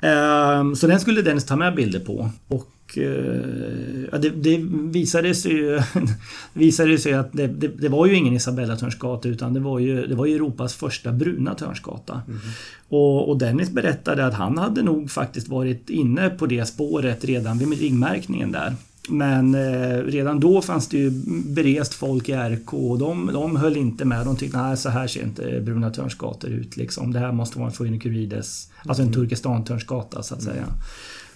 [0.00, 2.30] Ehm, så den skulle Dennis ta med bilder på.
[2.48, 5.80] Och Eh, ja, det, det visade sig ju
[6.52, 10.06] visade sig att det, det, det var ju ingen Isabella Törnsgata utan det var ju,
[10.06, 12.22] det var ju Europas första bruna Törnsgata.
[12.28, 12.40] Mm.
[12.88, 17.58] Och, och Dennis berättade att han hade nog faktiskt varit inne på det spåret redan
[17.58, 18.74] vid ringmärkningen där.
[19.10, 21.10] Men eh, redan då fanns det ju
[21.44, 24.26] berest folk i RK och de, de höll inte med.
[24.26, 26.76] De tyckte att så här ser inte Bruna Törnsgator ut.
[26.76, 27.12] Liksom.
[27.12, 29.20] Det här måste vara en Funikurides, alltså en mm.
[29.20, 30.64] Turkestan-Törnsgata så att säga.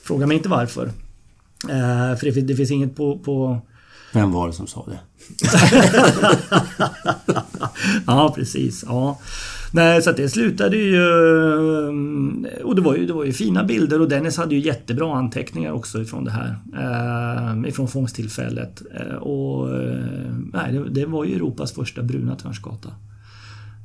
[0.03, 0.87] Fråga mig inte varför.
[1.65, 3.59] Uh, för det, det, finns inget på, på...
[4.13, 4.99] Vem var det som sa det?
[8.07, 8.85] ja, precis.
[8.87, 9.19] Ja.
[9.75, 10.97] Nej, så att det slutade ju...
[10.97, 15.17] Eh, och det var, ju, det var ju fina bilder och Dennis hade ju jättebra
[15.17, 16.57] anteckningar också ifrån det här.
[16.75, 18.83] Eh, ifrån fångsttillfället.
[18.95, 19.99] Eh, och eh,
[20.53, 22.89] nej, det, det, var ju Europas första bruna törnsgata.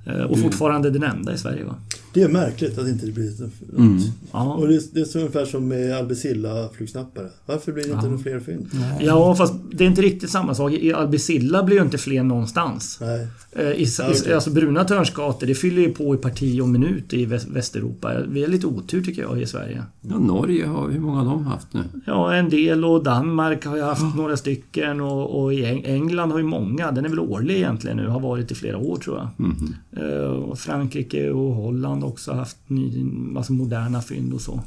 [0.06, 1.76] Eh, och fortfarande den enda i Sverige va?
[2.14, 3.34] Det är märkligt att inte det blir.
[3.78, 4.00] Mm.
[4.32, 7.28] Och det, det är så ungefär som med Albicilla flugsnappare.
[7.46, 8.10] Varför blir det inte ja.
[8.10, 8.70] några fler fynd?
[9.00, 10.72] Ja, fast det är inte riktigt samma sak.
[10.72, 12.98] I Albicilla blir ju inte fler någonstans.
[13.02, 13.28] Nej.
[13.52, 14.34] Eh, I, ja, okay.
[14.34, 18.14] Alltså bruna törnsgator, det fyller ju på i parti och minut i Västeuropa.
[18.28, 19.84] Vi har lite otur tycker jag i Sverige.
[20.02, 21.84] Ja, Norge, har, hur många har de haft nu?
[22.06, 24.18] Ja, en del och Danmark har ju haft oh.
[24.18, 26.92] några stycken och, och, i England har ju många.
[26.92, 29.28] Den är väl årlig egentligen nu, har varit i flera år tror jag.
[29.40, 29.76] Mm.
[30.48, 33.06] Och Frankrike och Holland också haft ny,
[33.38, 34.62] alltså moderna fynd och så.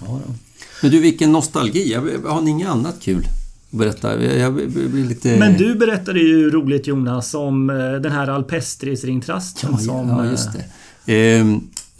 [0.00, 0.34] Ja, ja.
[0.82, 1.94] Men du, vilken nostalgi!
[2.24, 3.24] Har ni inget annat kul?
[3.70, 5.38] Berätta, jag blir lite...
[5.38, 10.08] Men du berättade ju roligt Jonas om eh, den här Alpestris ringtrasten ja, som...
[10.08, 10.64] Ja, just det.
[11.12, 11.46] Eh,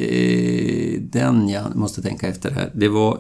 [0.09, 2.71] eh, den jag måste tänka efter här.
[2.75, 3.19] Det var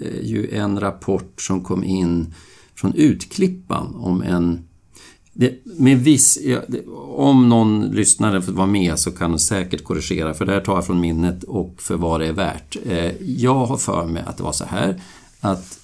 [0.00, 2.34] eh, ju en rapport som kom in
[2.74, 4.58] från Utklippan om en
[5.40, 6.86] det, med viss, ja, det,
[7.16, 10.86] om någon lyssnare var med så kan de säkert korrigera för det här tar jag
[10.86, 12.76] från minnet och för vad det är värt.
[12.86, 15.02] Eh, jag har för mig att det var så här
[15.40, 15.78] att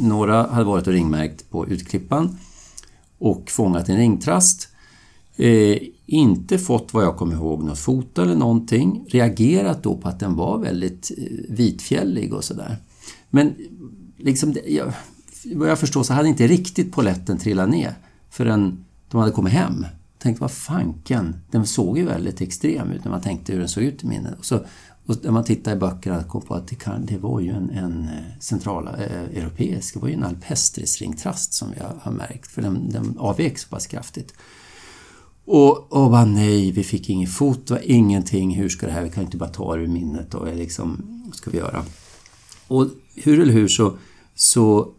[0.00, 2.38] några hade varit och ringmärkt på Utklippan
[3.18, 4.68] och fångat en ringtrast.
[5.36, 9.04] Eh, inte fått vad jag kommer ihåg något foto eller någonting.
[9.08, 12.76] Reagerat då på att den var väldigt eh, vitfjällig och sådär.
[13.30, 13.54] Men
[14.16, 14.92] liksom, det, jag,
[15.54, 17.94] vad jag förstår så hade inte riktigt poletten trillat ner
[18.30, 19.86] förrän de hade kommit hem.
[20.18, 23.84] Tänkte, vad fanken, den såg ju väldigt extrem ut när man tänkte hur den såg
[23.84, 24.38] ut i minnet.
[24.38, 24.60] Och, så,
[25.06, 27.70] och när man tittar i böckerna kom på att det, kan, det var ju en,
[27.70, 32.62] en eh, centraleuropeisk, eh, det var ju en alpestris ringtrast som jag har märkt, för
[32.62, 34.34] den, den avvek så pass kraftigt.
[35.44, 39.24] Och, och bara nej, vi fick inget foto, ingenting, hur ska det här, vi kan
[39.24, 41.84] inte bara ta det ur minnet då, liksom, vad ska vi göra?
[42.68, 43.98] Och hur eller hur så,
[44.34, 44.92] så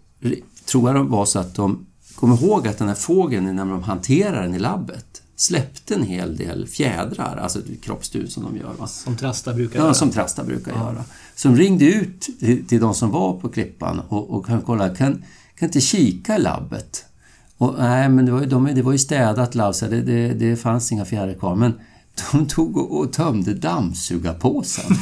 [0.65, 1.85] tror jag det var så att de
[2.19, 6.37] Kom ihåg att den här fågeln, när de hanterar den i labbet, släppte en hel
[6.37, 8.73] del fjädrar, alltså kroppsdjur som de gör.
[8.79, 8.87] Va?
[8.87, 9.93] Som Trasta brukar ja, göra?
[9.93, 10.77] som Trasta brukar ja.
[10.77, 11.03] göra.
[11.35, 15.23] Som ringde ut till, till de som var på klippan och, och kan kolla, kan,
[15.55, 17.05] kan inte kika i labbet?
[17.57, 20.33] Och, nej, men det var ju, de, det var ju städat labb, så det, det,
[20.33, 21.55] det fanns inga fjädrar kvar.
[21.55, 21.73] Men
[22.31, 24.95] de tog och, och tömde dammsugarpåsen.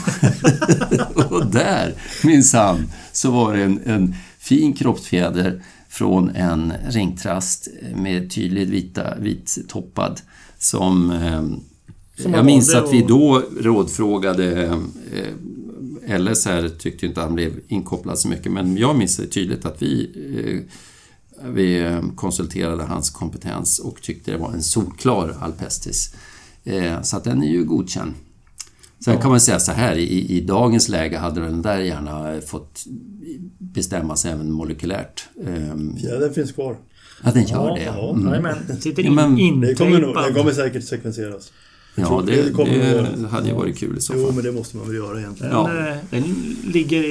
[1.29, 1.93] och där,
[2.23, 10.21] minsann, så var det en, en fin kroppsfjäder från en ringtrast med tydligt vita, vittoppad
[10.57, 11.43] som, eh,
[12.23, 14.65] som jag minns att vi då rådfrågade
[15.13, 19.81] eh, LSR tyckte inte han blev inkopplad så mycket men jag minns det tydligt att
[19.81, 20.73] vi eh,
[21.49, 26.15] vi konsulterade hans kompetens och tyckte det var en solklar alpestis.
[27.03, 28.13] Så att den är ju godkänd.
[28.99, 29.21] Sen ja.
[29.21, 32.83] kan man säga så här, i, i dagens läge hade den där gärna fått
[33.59, 35.27] bestämmas även molekylärt.
[35.45, 36.77] Ehm, Fjädern finns kvar.
[37.23, 37.83] Ja, den gör ja, det.
[37.83, 38.09] Ja.
[38.09, 38.23] Mm.
[38.23, 41.51] Nej, men sitter in, ja, men, det kommer, nog, det kommer säkert sekvenseras.
[41.95, 44.21] ja, det, det, det hade ju varit kul i så fall.
[44.21, 45.53] Jo, men det måste man väl göra egentligen.
[45.53, 45.89] Den, ja.
[45.89, 46.23] Eh, den
[46.63, 47.03] ligger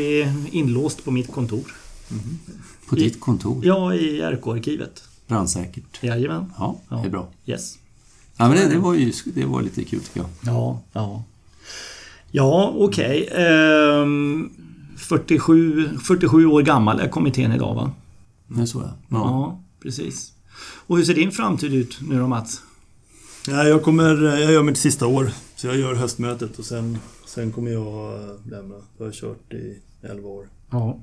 [0.54, 1.74] inlåst på mitt kontor.
[2.10, 2.38] Mm.
[2.88, 3.66] På ditt kontor?
[3.66, 5.02] Ja, i RK-arkivet.
[5.26, 6.02] Brandsäkert?
[6.02, 6.52] Jajamän.
[6.58, 7.28] Ja, det är bra.
[7.46, 7.78] Yes.
[8.36, 10.28] Ja, men det, det, var ju det var lite kul tycker jag.
[10.54, 11.24] Ja, ja.
[12.30, 13.28] Ja, okej.
[13.30, 13.44] Okay.
[13.44, 14.50] Ehm,
[14.96, 17.92] 47, 47 år gammal är kommittén idag va?
[18.46, 18.96] Det är så ja.
[19.10, 19.62] ja.
[19.82, 20.32] precis.
[20.86, 22.62] Och hur ser din framtid ut nu då Mats?
[23.48, 25.30] Ja, jag, kommer, jag gör mitt sista år.
[25.56, 28.74] Så jag gör höstmötet och sen, sen kommer jag lämna.
[28.98, 30.48] Jag har kört i 11 år.
[30.70, 31.00] Ja.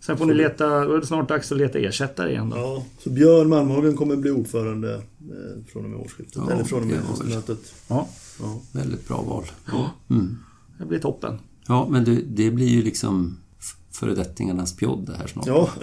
[0.00, 2.56] Sen får ni leta, då är det snart dags att leta ersättare igen då.
[2.56, 6.36] Ja, så Björn Malmhagen kommer bli ordförande eh, från och med årsskiftet.
[6.36, 7.74] Ja, eller från och med höstmötet.
[7.88, 8.08] Ja,
[8.40, 8.60] Ja.
[8.72, 9.44] Väldigt bra val.
[9.72, 9.90] Ja.
[10.10, 10.38] Mm.
[10.78, 11.38] det blir toppen.
[11.66, 13.36] Ja, men det, det blir ju liksom
[13.92, 15.46] föredettingarnas pjodd det här snart.
[15.46, 15.68] ja,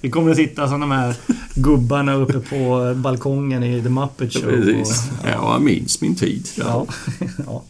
[0.00, 1.16] Vi kommer att sitta som de här
[1.54, 4.42] gubbarna uppe på balkongen i The Muppet Show.
[4.50, 5.10] Precis.
[5.10, 6.48] Och, Ja, jag minns min tid.
[6.58, 6.86] ja.
[7.46, 7.62] ja.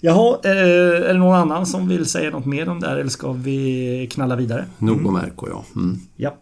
[0.00, 3.10] Jaha, eh, är det någon annan som vill säga något mer om det här eller
[3.10, 4.66] ska vi knalla vidare?
[4.78, 5.64] Nog om RK, ja.
[5.76, 6.00] Mm.
[6.16, 6.36] Ja.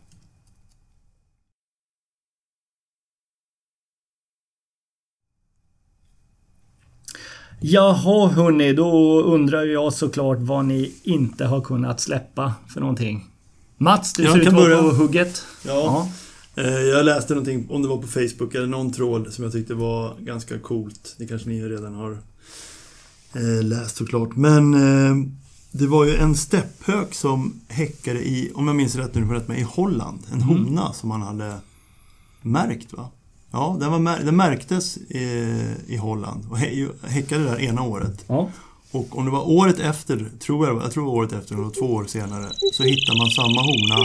[7.61, 13.27] Jaha hörni, då undrar jag såklart vad ni inte har kunnat släppa för någonting.
[13.77, 15.43] Mats, du Jag ser ut att vara på hugget.
[15.67, 16.09] ja.
[16.55, 19.75] Eh, Jag läste någonting, om det var på Facebook eller någon tråd som jag tyckte
[19.75, 21.15] var ganska coolt.
[21.19, 22.19] Det kanske ni redan har
[23.35, 24.37] eh, läst såklart.
[24.37, 25.27] Men eh,
[25.73, 29.59] det var ju en stepphök som häckade i, om jag minns rätt nu, rätt med,
[29.59, 30.19] i Holland.
[30.33, 31.55] En hona som man hade
[32.43, 33.09] märkt va?
[33.53, 38.25] Ja, den, var den märktes eh, i Holland och hä- häckade där ena året.
[38.27, 38.51] Ja.
[38.93, 41.71] Och om det var året efter, tror jag, jag tror det var året efter, eller
[41.71, 44.05] två år senare, så hittar man samma hona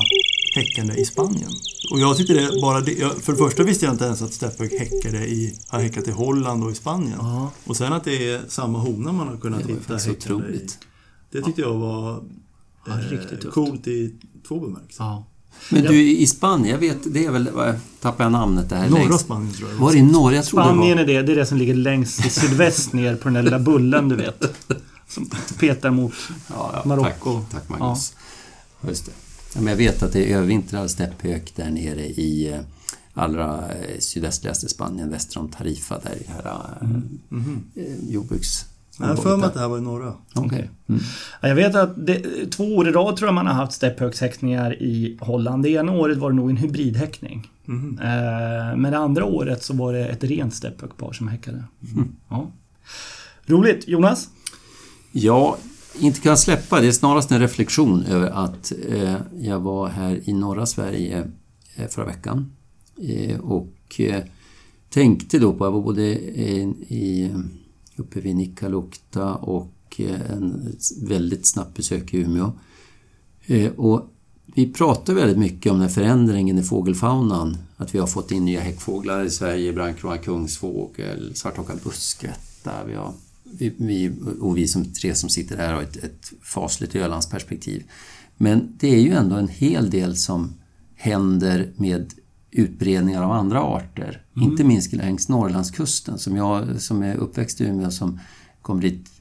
[0.56, 1.52] häckande i Spanien.
[1.92, 4.34] Och jag tyckte det bara det, jag, För det första visste jag inte ens att
[4.34, 7.18] stepphök häckade i, har häckat i Holland och i Spanien.
[7.22, 7.52] Ja.
[7.66, 10.18] Och sen att det är samma hona man har kunnat Det hitta häckande i.
[10.18, 10.78] otroligt.
[11.32, 12.24] Det tyckte jag var
[12.88, 13.54] Ja, riktigt tufft.
[13.54, 14.16] coolt i
[14.48, 15.04] två bemärkelser.
[15.04, 15.24] Ja.
[15.70, 17.50] Men du, i Spanien, jag vet, det är väl,
[18.02, 19.20] tappar jag namnet där Norra längst?
[19.20, 19.78] Spanien tror jag.
[19.78, 20.36] Var det i norra?
[20.36, 21.04] Jag tror det Spanien var...
[21.04, 23.60] är det, det är det som ligger längst i sydväst ner på den där lilla
[23.60, 24.44] bullen du vet.
[25.08, 25.30] Som
[25.60, 26.14] petar mot
[26.50, 27.42] Ja, ja, Marocko.
[27.52, 28.14] Tack, tack Magnus.
[28.82, 28.90] Ja.
[28.90, 29.12] Just det.
[29.54, 32.60] Ja, men jag vet att det är övervintrad stepphök där nere i eh,
[33.14, 38.66] allra eh, sydöstligaste Spanien, väster om Tarifa, där i här eh, eh, jordbruks...
[39.00, 40.14] Jag har för mig att det här var i norra.
[40.36, 40.70] Okej.
[40.90, 41.02] Mm.
[41.42, 44.82] Ja, Jag vet att det, två år i rad tror jag man har haft stepphökshäckningar
[44.84, 45.64] i Holland.
[45.64, 47.52] Det ena året var det nog en hybridhäckning.
[47.66, 48.00] Mhm.
[48.02, 51.64] Eh, men det andra året så var det ett rent stepphökpar som häckade.
[52.30, 52.52] Ja.
[53.46, 53.88] Roligt!
[53.88, 54.30] Jonas?
[55.12, 55.58] Ja,
[56.00, 56.82] inte kan släppa.
[56.82, 61.28] Det är snarast en reflektion över att eh, jag var här i norra Sverige
[61.76, 62.52] eh, förra veckan
[63.02, 64.24] eh, och eh,
[64.90, 67.36] tänkte då på, jag var både i,
[67.96, 72.52] uppe vid Nikkaluokta och eh, en väldigt snabbt besök i Umeå.
[73.46, 74.10] Eh, och
[74.46, 77.58] vi pratar väldigt mycket om den här förändringen i fågelfaunan.
[77.78, 82.72] Att vi har fått in nya häckfåglar i Sverige, brandkråka, kungsfågel, svarthakad buskvätta.
[82.88, 86.96] Vi har, vi, vi, och vi som tre som sitter här har ett, ett fasligt
[86.96, 87.84] Ölandsperspektiv.
[88.38, 90.54] Men det är ju ändå en hel del som
[90.96, 92.14] händer med
[92.56, 94.22] utbredningar av andra arter.
[94.42, 98.20] Inte minst längs Norrlandskusten som jag som är uppväxt i Umeå som
[98.62, 99.12] kommer dit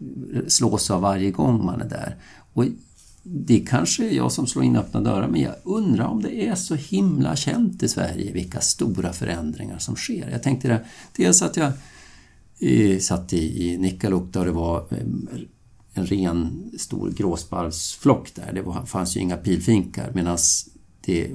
[0.48, 2.16] slås av varje gång man är där.
[2.52, 2.64] Och
[3.22, 6.54] det kanske är jag som slår in öppna dörrar men jag undrar om det är
[6.54, 10.30] så himla känt i Sverige vilka stora förändringar som sker.
[10.30, 10.84] Jag tänkte det,
[11.16, 11.72] dels att jag
[12.58, 14.98] eh, satt i, i Nikkaluokta och det var eh,
[15.94, 18.52] en ren stor gråsparvsflock där.
[18.52, 20.38] Det var, fanns ju inga pilfinkar medan
[21.04, 21.32] det,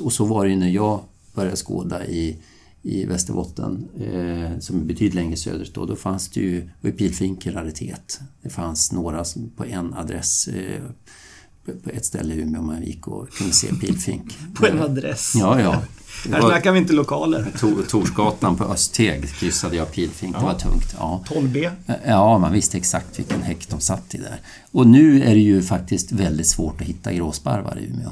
[0.00, 1.00] och så var det ju när jag
[1.34, 2.36] började skåda i,
[2.82, 7.46] i Västerbotten eh, som är betydligt längre söderut då, då fanns det ju, var pilfink
[7.46, 8.20] en raritet.
[8.42, 10.82] Det fanns några som på en adress eh,
[11.64, 14.38] på- på ett ställe i Umeå man gick och kunde se pilfink.
[14.54, 15.32] På en adress.
[15.36, 15.82] Ja, ja.
[16.26, 17.46] Det Här snackar vi inte lokaler.
[17.58, 20.94] Tor- Torsgatan på Östeg kryssade jag pilfink, det var tungt.
[20.98, 21.24] Ja.
[21.28, 21.70] 12B.
[22.06, 24.40] Ja, man visste exakt vilken häck de satt i där.
[24.72, 28.10] Och nu är det ju faktiskt väldigt svårt att hitta gråsparvar i Umeå.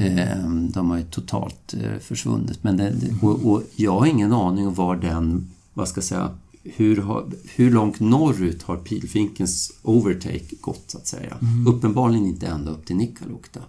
[0.00, 2.64] Eh, De har ju totalt eh, försvunnit.
[2.64, 2.92] Men det,
[3.22, 6.30] och, och jag har ingen aning om var den, vad ska jag säga,
[6.64, 11.36] hur, har, hur långt norrut har pilfinkens overtake gått så att säga.
[11.68, 13.60] Uppenbarligen inte ända upp till Nikkaluokta.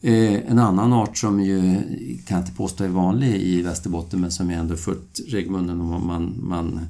[0.00, 1.74] Eh, en annan art som ju,
[2.26, 6.00] kan jag inte påstå är vanlig i Västerbotten men som är ändå fullt regelbunden och
[6.00, 6.80] man, man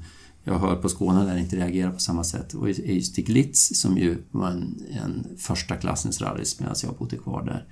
[0.48, 3.98] jag hör på Skåne där inte reagerar på samma sätt och är ju Stiglitz som
[3.98, 7.66] ju var en, en första klassens rallis medan jag bodde kvar där.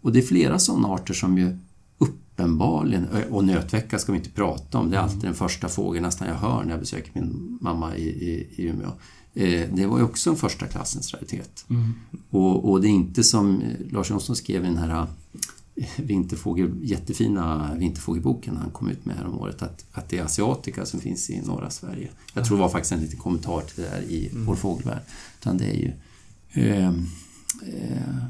[0.00, 1.58] Och det är flera sådana arter som ju
[1.98, 6.28] uppenbarligen, och nötvecka ska vi inte prata om, det är alltid den första fågeln nästan
[6.28, 8.90] jag hör när jag besöker min mamma i, i, i Umeå.
[9.34, 11.64] Eh, det var ju också en första klassens raritet.
[12.30, 15.06] Och, och det är inte som Lars Jonsson skrev i den här
[15.96, 20.86] vinterfågel, jättefina vinterfågelboken han kom ut med här om året att, att det är asiatika
[20.86, 22.08] som finns i norra Sverige.
[22.34, 25.02] Jag tror det var faktiskt en liten kommentar till det där i Vår fågelvärld.
[25.40, 25.92] Utan det är ju
[26.52, 26.94] eh, eh,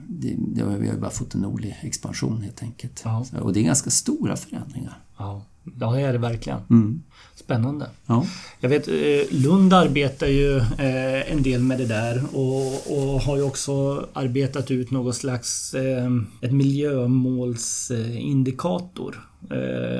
[0.08, 3.02] det, det har, vi har ju bara fått en nordlig expansion helt enkelt.
[3.04, 3.24] Ja.
[3.24, 5.02] Så, och det är ganska stora förändringar.
[5.16, 5.44] Ja.
[5.78, 6.60] Ja, det är det verkligen.
[6.70, 7.02] Mm.
[7.50, 7.86] Spännande.
[8.06, 8.26] Ja.
[8.60, 8.94] Jag vet eh,
[9.30, 14.70] Lund arbetar ju eh, en del med det där och, och har ju också arbetat
[14.70, 19.26] ut något slags eh, ett miljömålsindikator.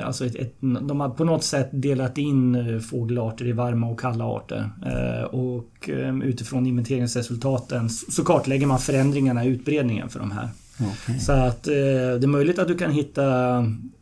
[0.03, 4.25] Alltså ett, ett, de har på något sätt delat in fågelarter i varma och kalla
[4.25, 4.69] arter.
[5.31, 5.89] Och
[6.23, 10.49] utifrån inventeringsresultaten så kartlägger man förändringarna i utbredningen för de här.
[10.81, 11.19] Okay.
[11.19, 13.57] Så att eh, det är möjligt att du kan hitta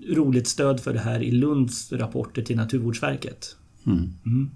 [0.10, 3.56] roligt stöd för det här i Lunds rapporter till Naturvårdsverket.
[3.86, 4.14] Mm.
[4.26, 4.50] Mm.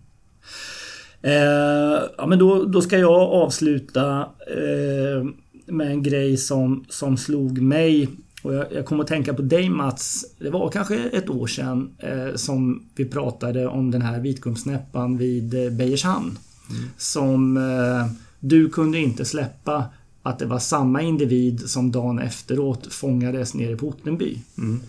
[1.21, 5.27] Eh, ja, men då, då ska jag avsluta eh,
[5.65, 8.09] med en grej som, som slog mig.
[8.43, 10.25] Och jag, jag kom att tänka på dig Mats.
[10.39, 15.53] Det var kanske ett år sedan eh, som vi pratade om den här vitkumsnäppan vid
[15.53, 16.37] eh, Bejershamn.
[16.69, 16.89] Mm.
[16.97, 18.07] Som eh,
[18.39, 19.85] du kunde inte släppa
[20.23, 24.39] att det var samma individ som dagen efteråt fångades nere på Ottenby.
[24.57, 24.81] Mm.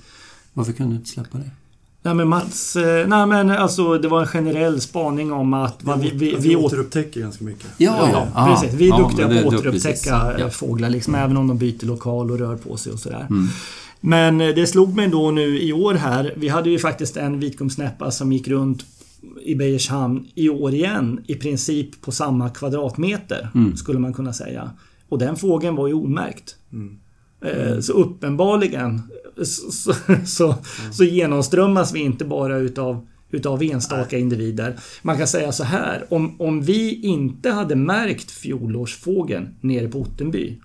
[0.53, 1.51] Varför kunde du inte släppa det?
[2.03, 6.11] Nej men Mats, eh, nej men alltså det var en generell spaning om att vi,
[6.11, 7.67] vi, vi, vi återupptäcker ganska mycket.
[7.77, 8.81] Ja, ja, ja precis.
[8.81, 10.51] Vi är ja, duktiga på att återupptäcka ja.
[10.51, 13.27] fåglar liksom, även om de byter lokal och rör på sig och sådär.
[13.31, 13.49] Mm.
[14.01, 16.35] Men eh, det slog mig då nu i år här.
[16.37, 18.85] Vi hade ju faktiskt en vitkumsnäppa som gick runt
[19.43, 21.21] i Bejershamn i år igen.
[21.27, 23.77] I princip på samma kvadratmeter mm.
[23.77, 24.71] skulle man kunna säga.
[25.15, 26.57] Och den fågeln var ju omärkt.
[26.73, 26.99] Mm.
[27.45, 27.83] Mm.
[27.83, 29.03] Så uppenbarligen
[29.37, 29.95] så, så,
[30.27, 30.93] så, mm.
[30.93, 34.21] så, genomströmmas vi inte bara utav, utav enstaka Nej.
[34.21, 34.77] individer.
[35.03, 40.61] Man kan säga så här, om, om vi inte hade märkt fjolårsfågeln nere på Ottenby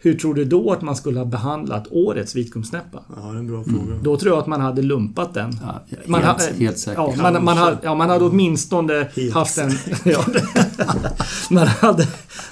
[0.00, 3.02] hur tror du då att man skulle ha behandlat årets vitkumsnäppa?
[3.16, 3.82] Ja, det är en bra fråga.
[3.82, 4.02] Mm.
[4.02, 5.58] Då tror jag att man hade lumpat den.
[5.62, 6.98] Ja, man helt, hade, helt säkert.
[7.16, 9.34] Ja, man, man, hade, ja, man hade åtminstone helt.
[9.34, 9.70] haft en...
[10.04, 10.24] Ja,
[11.50, 12.06] man, hade,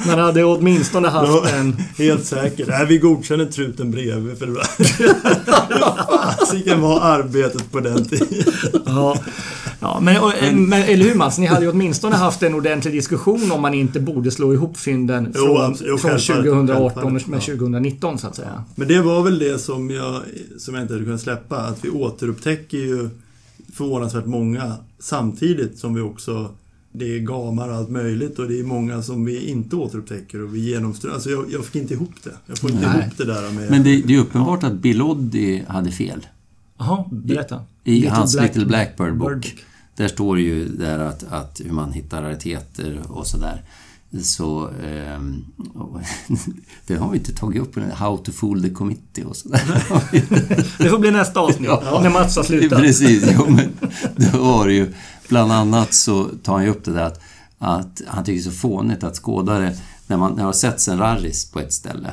[0.07, 1.77] man hade åtminstone haft ja, en...
[1.99, 2.69] Helt säkert.
[2.69, 4.55] Nej, vi godkänner truten bredvid för det
[6.39, 8.53] Fasiken var arbetet på den tiden.
[8.87, 9.17] Ja,
[9.81, 11.39] ja men, och, men, eller hur Mats?
[11.39, 15.33] Ni hade ju åtminstone haft en ordentlig diskussion om man inte borde slå ihop fynden
[15.33, 18.65] från, jo, från 2018 med 2019 så att säga.
[18.75, 20.23] Men det var väl det som jag,
[20.59, 21.57] som jag inte hade kunnat släppa.
[21.57, 23.09] Att vi återupptäcker ju
[23.75, 26.51] förvånansvärt många samtidigt som vi också
[26.99, 30.55] det är gamar och allt möjligt och det är många som vi inte återupptäcker och
[30.55, 31.15] vi genomströmmar.
[31.15, 32.37] Alltså jag, jag, fick inte ihop det.
[32.47, 33.01] Jag får inte Nej.
[33.01, 33.71] ihop det där med...
[33.71, 36.27] Men det, det är uppenbart att Biloddi hade fel.
[36.79, 37.61] Jaha, berätta.
[37.85, 39.55] I, i hans Black, Little Blackbird-bok.
[39.97, 43.63] Där står det ju där att, att hur man hittar rariteter och sådär.
[44.23, 45.21] Så eh,
[46.87, 49.61] det har vi inte tagit upp, How to fool the committee och sådär.
[50.79, 52.79] det får bli nästa avsnitt, ja, när Mats har slutat.
[52.79, 53.73] Precis, jo, men
[54.33, 54.93] då var det ju
[55.29, 57.21] Bland annat så tar han ju upp det där att,
[57.59, 60.89] att han tycker det är så fånigt att skådare, när man, när man har sett
[60.89, 62.11] en rarris på ett ställe,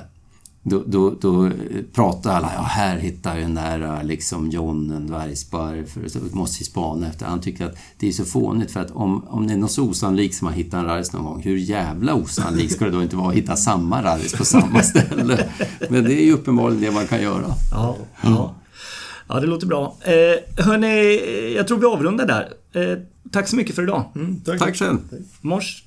[0.66, 1.50] då, då, då
[1.94, 6.66] pratar alla, ja här hittar den där liksom John en dvärgsparv, för vi måste ju
[6.66, 7.26] spana efter.
[7.26, 9.84] Han tycker att det är så fånigt för att om, om det är något så
[9.84, 13.16] osannolikt som att hitta en rarris någon gång, hur jävla osannolikt ska det då inte
[13.16, 15.50] vara att hitta samma rarris på samma ställe?
[15.90, 17.56] Men det är ju uppenbarligen det man kan göra.
[17.72, 18.56] Ja, ja.
[19.28, 19.96] ja det låter bra.
[20.02, 22.50] Eh, hörni, jag tror vi avrundar där.
[22.82, 22.98] Eh,
[23.32, 24.04] tack så mycket för idag.
[24.16, 24.60] Mm, tack.
[24.60, 24.98] tack själv.
[25.42, 25.84] Mors.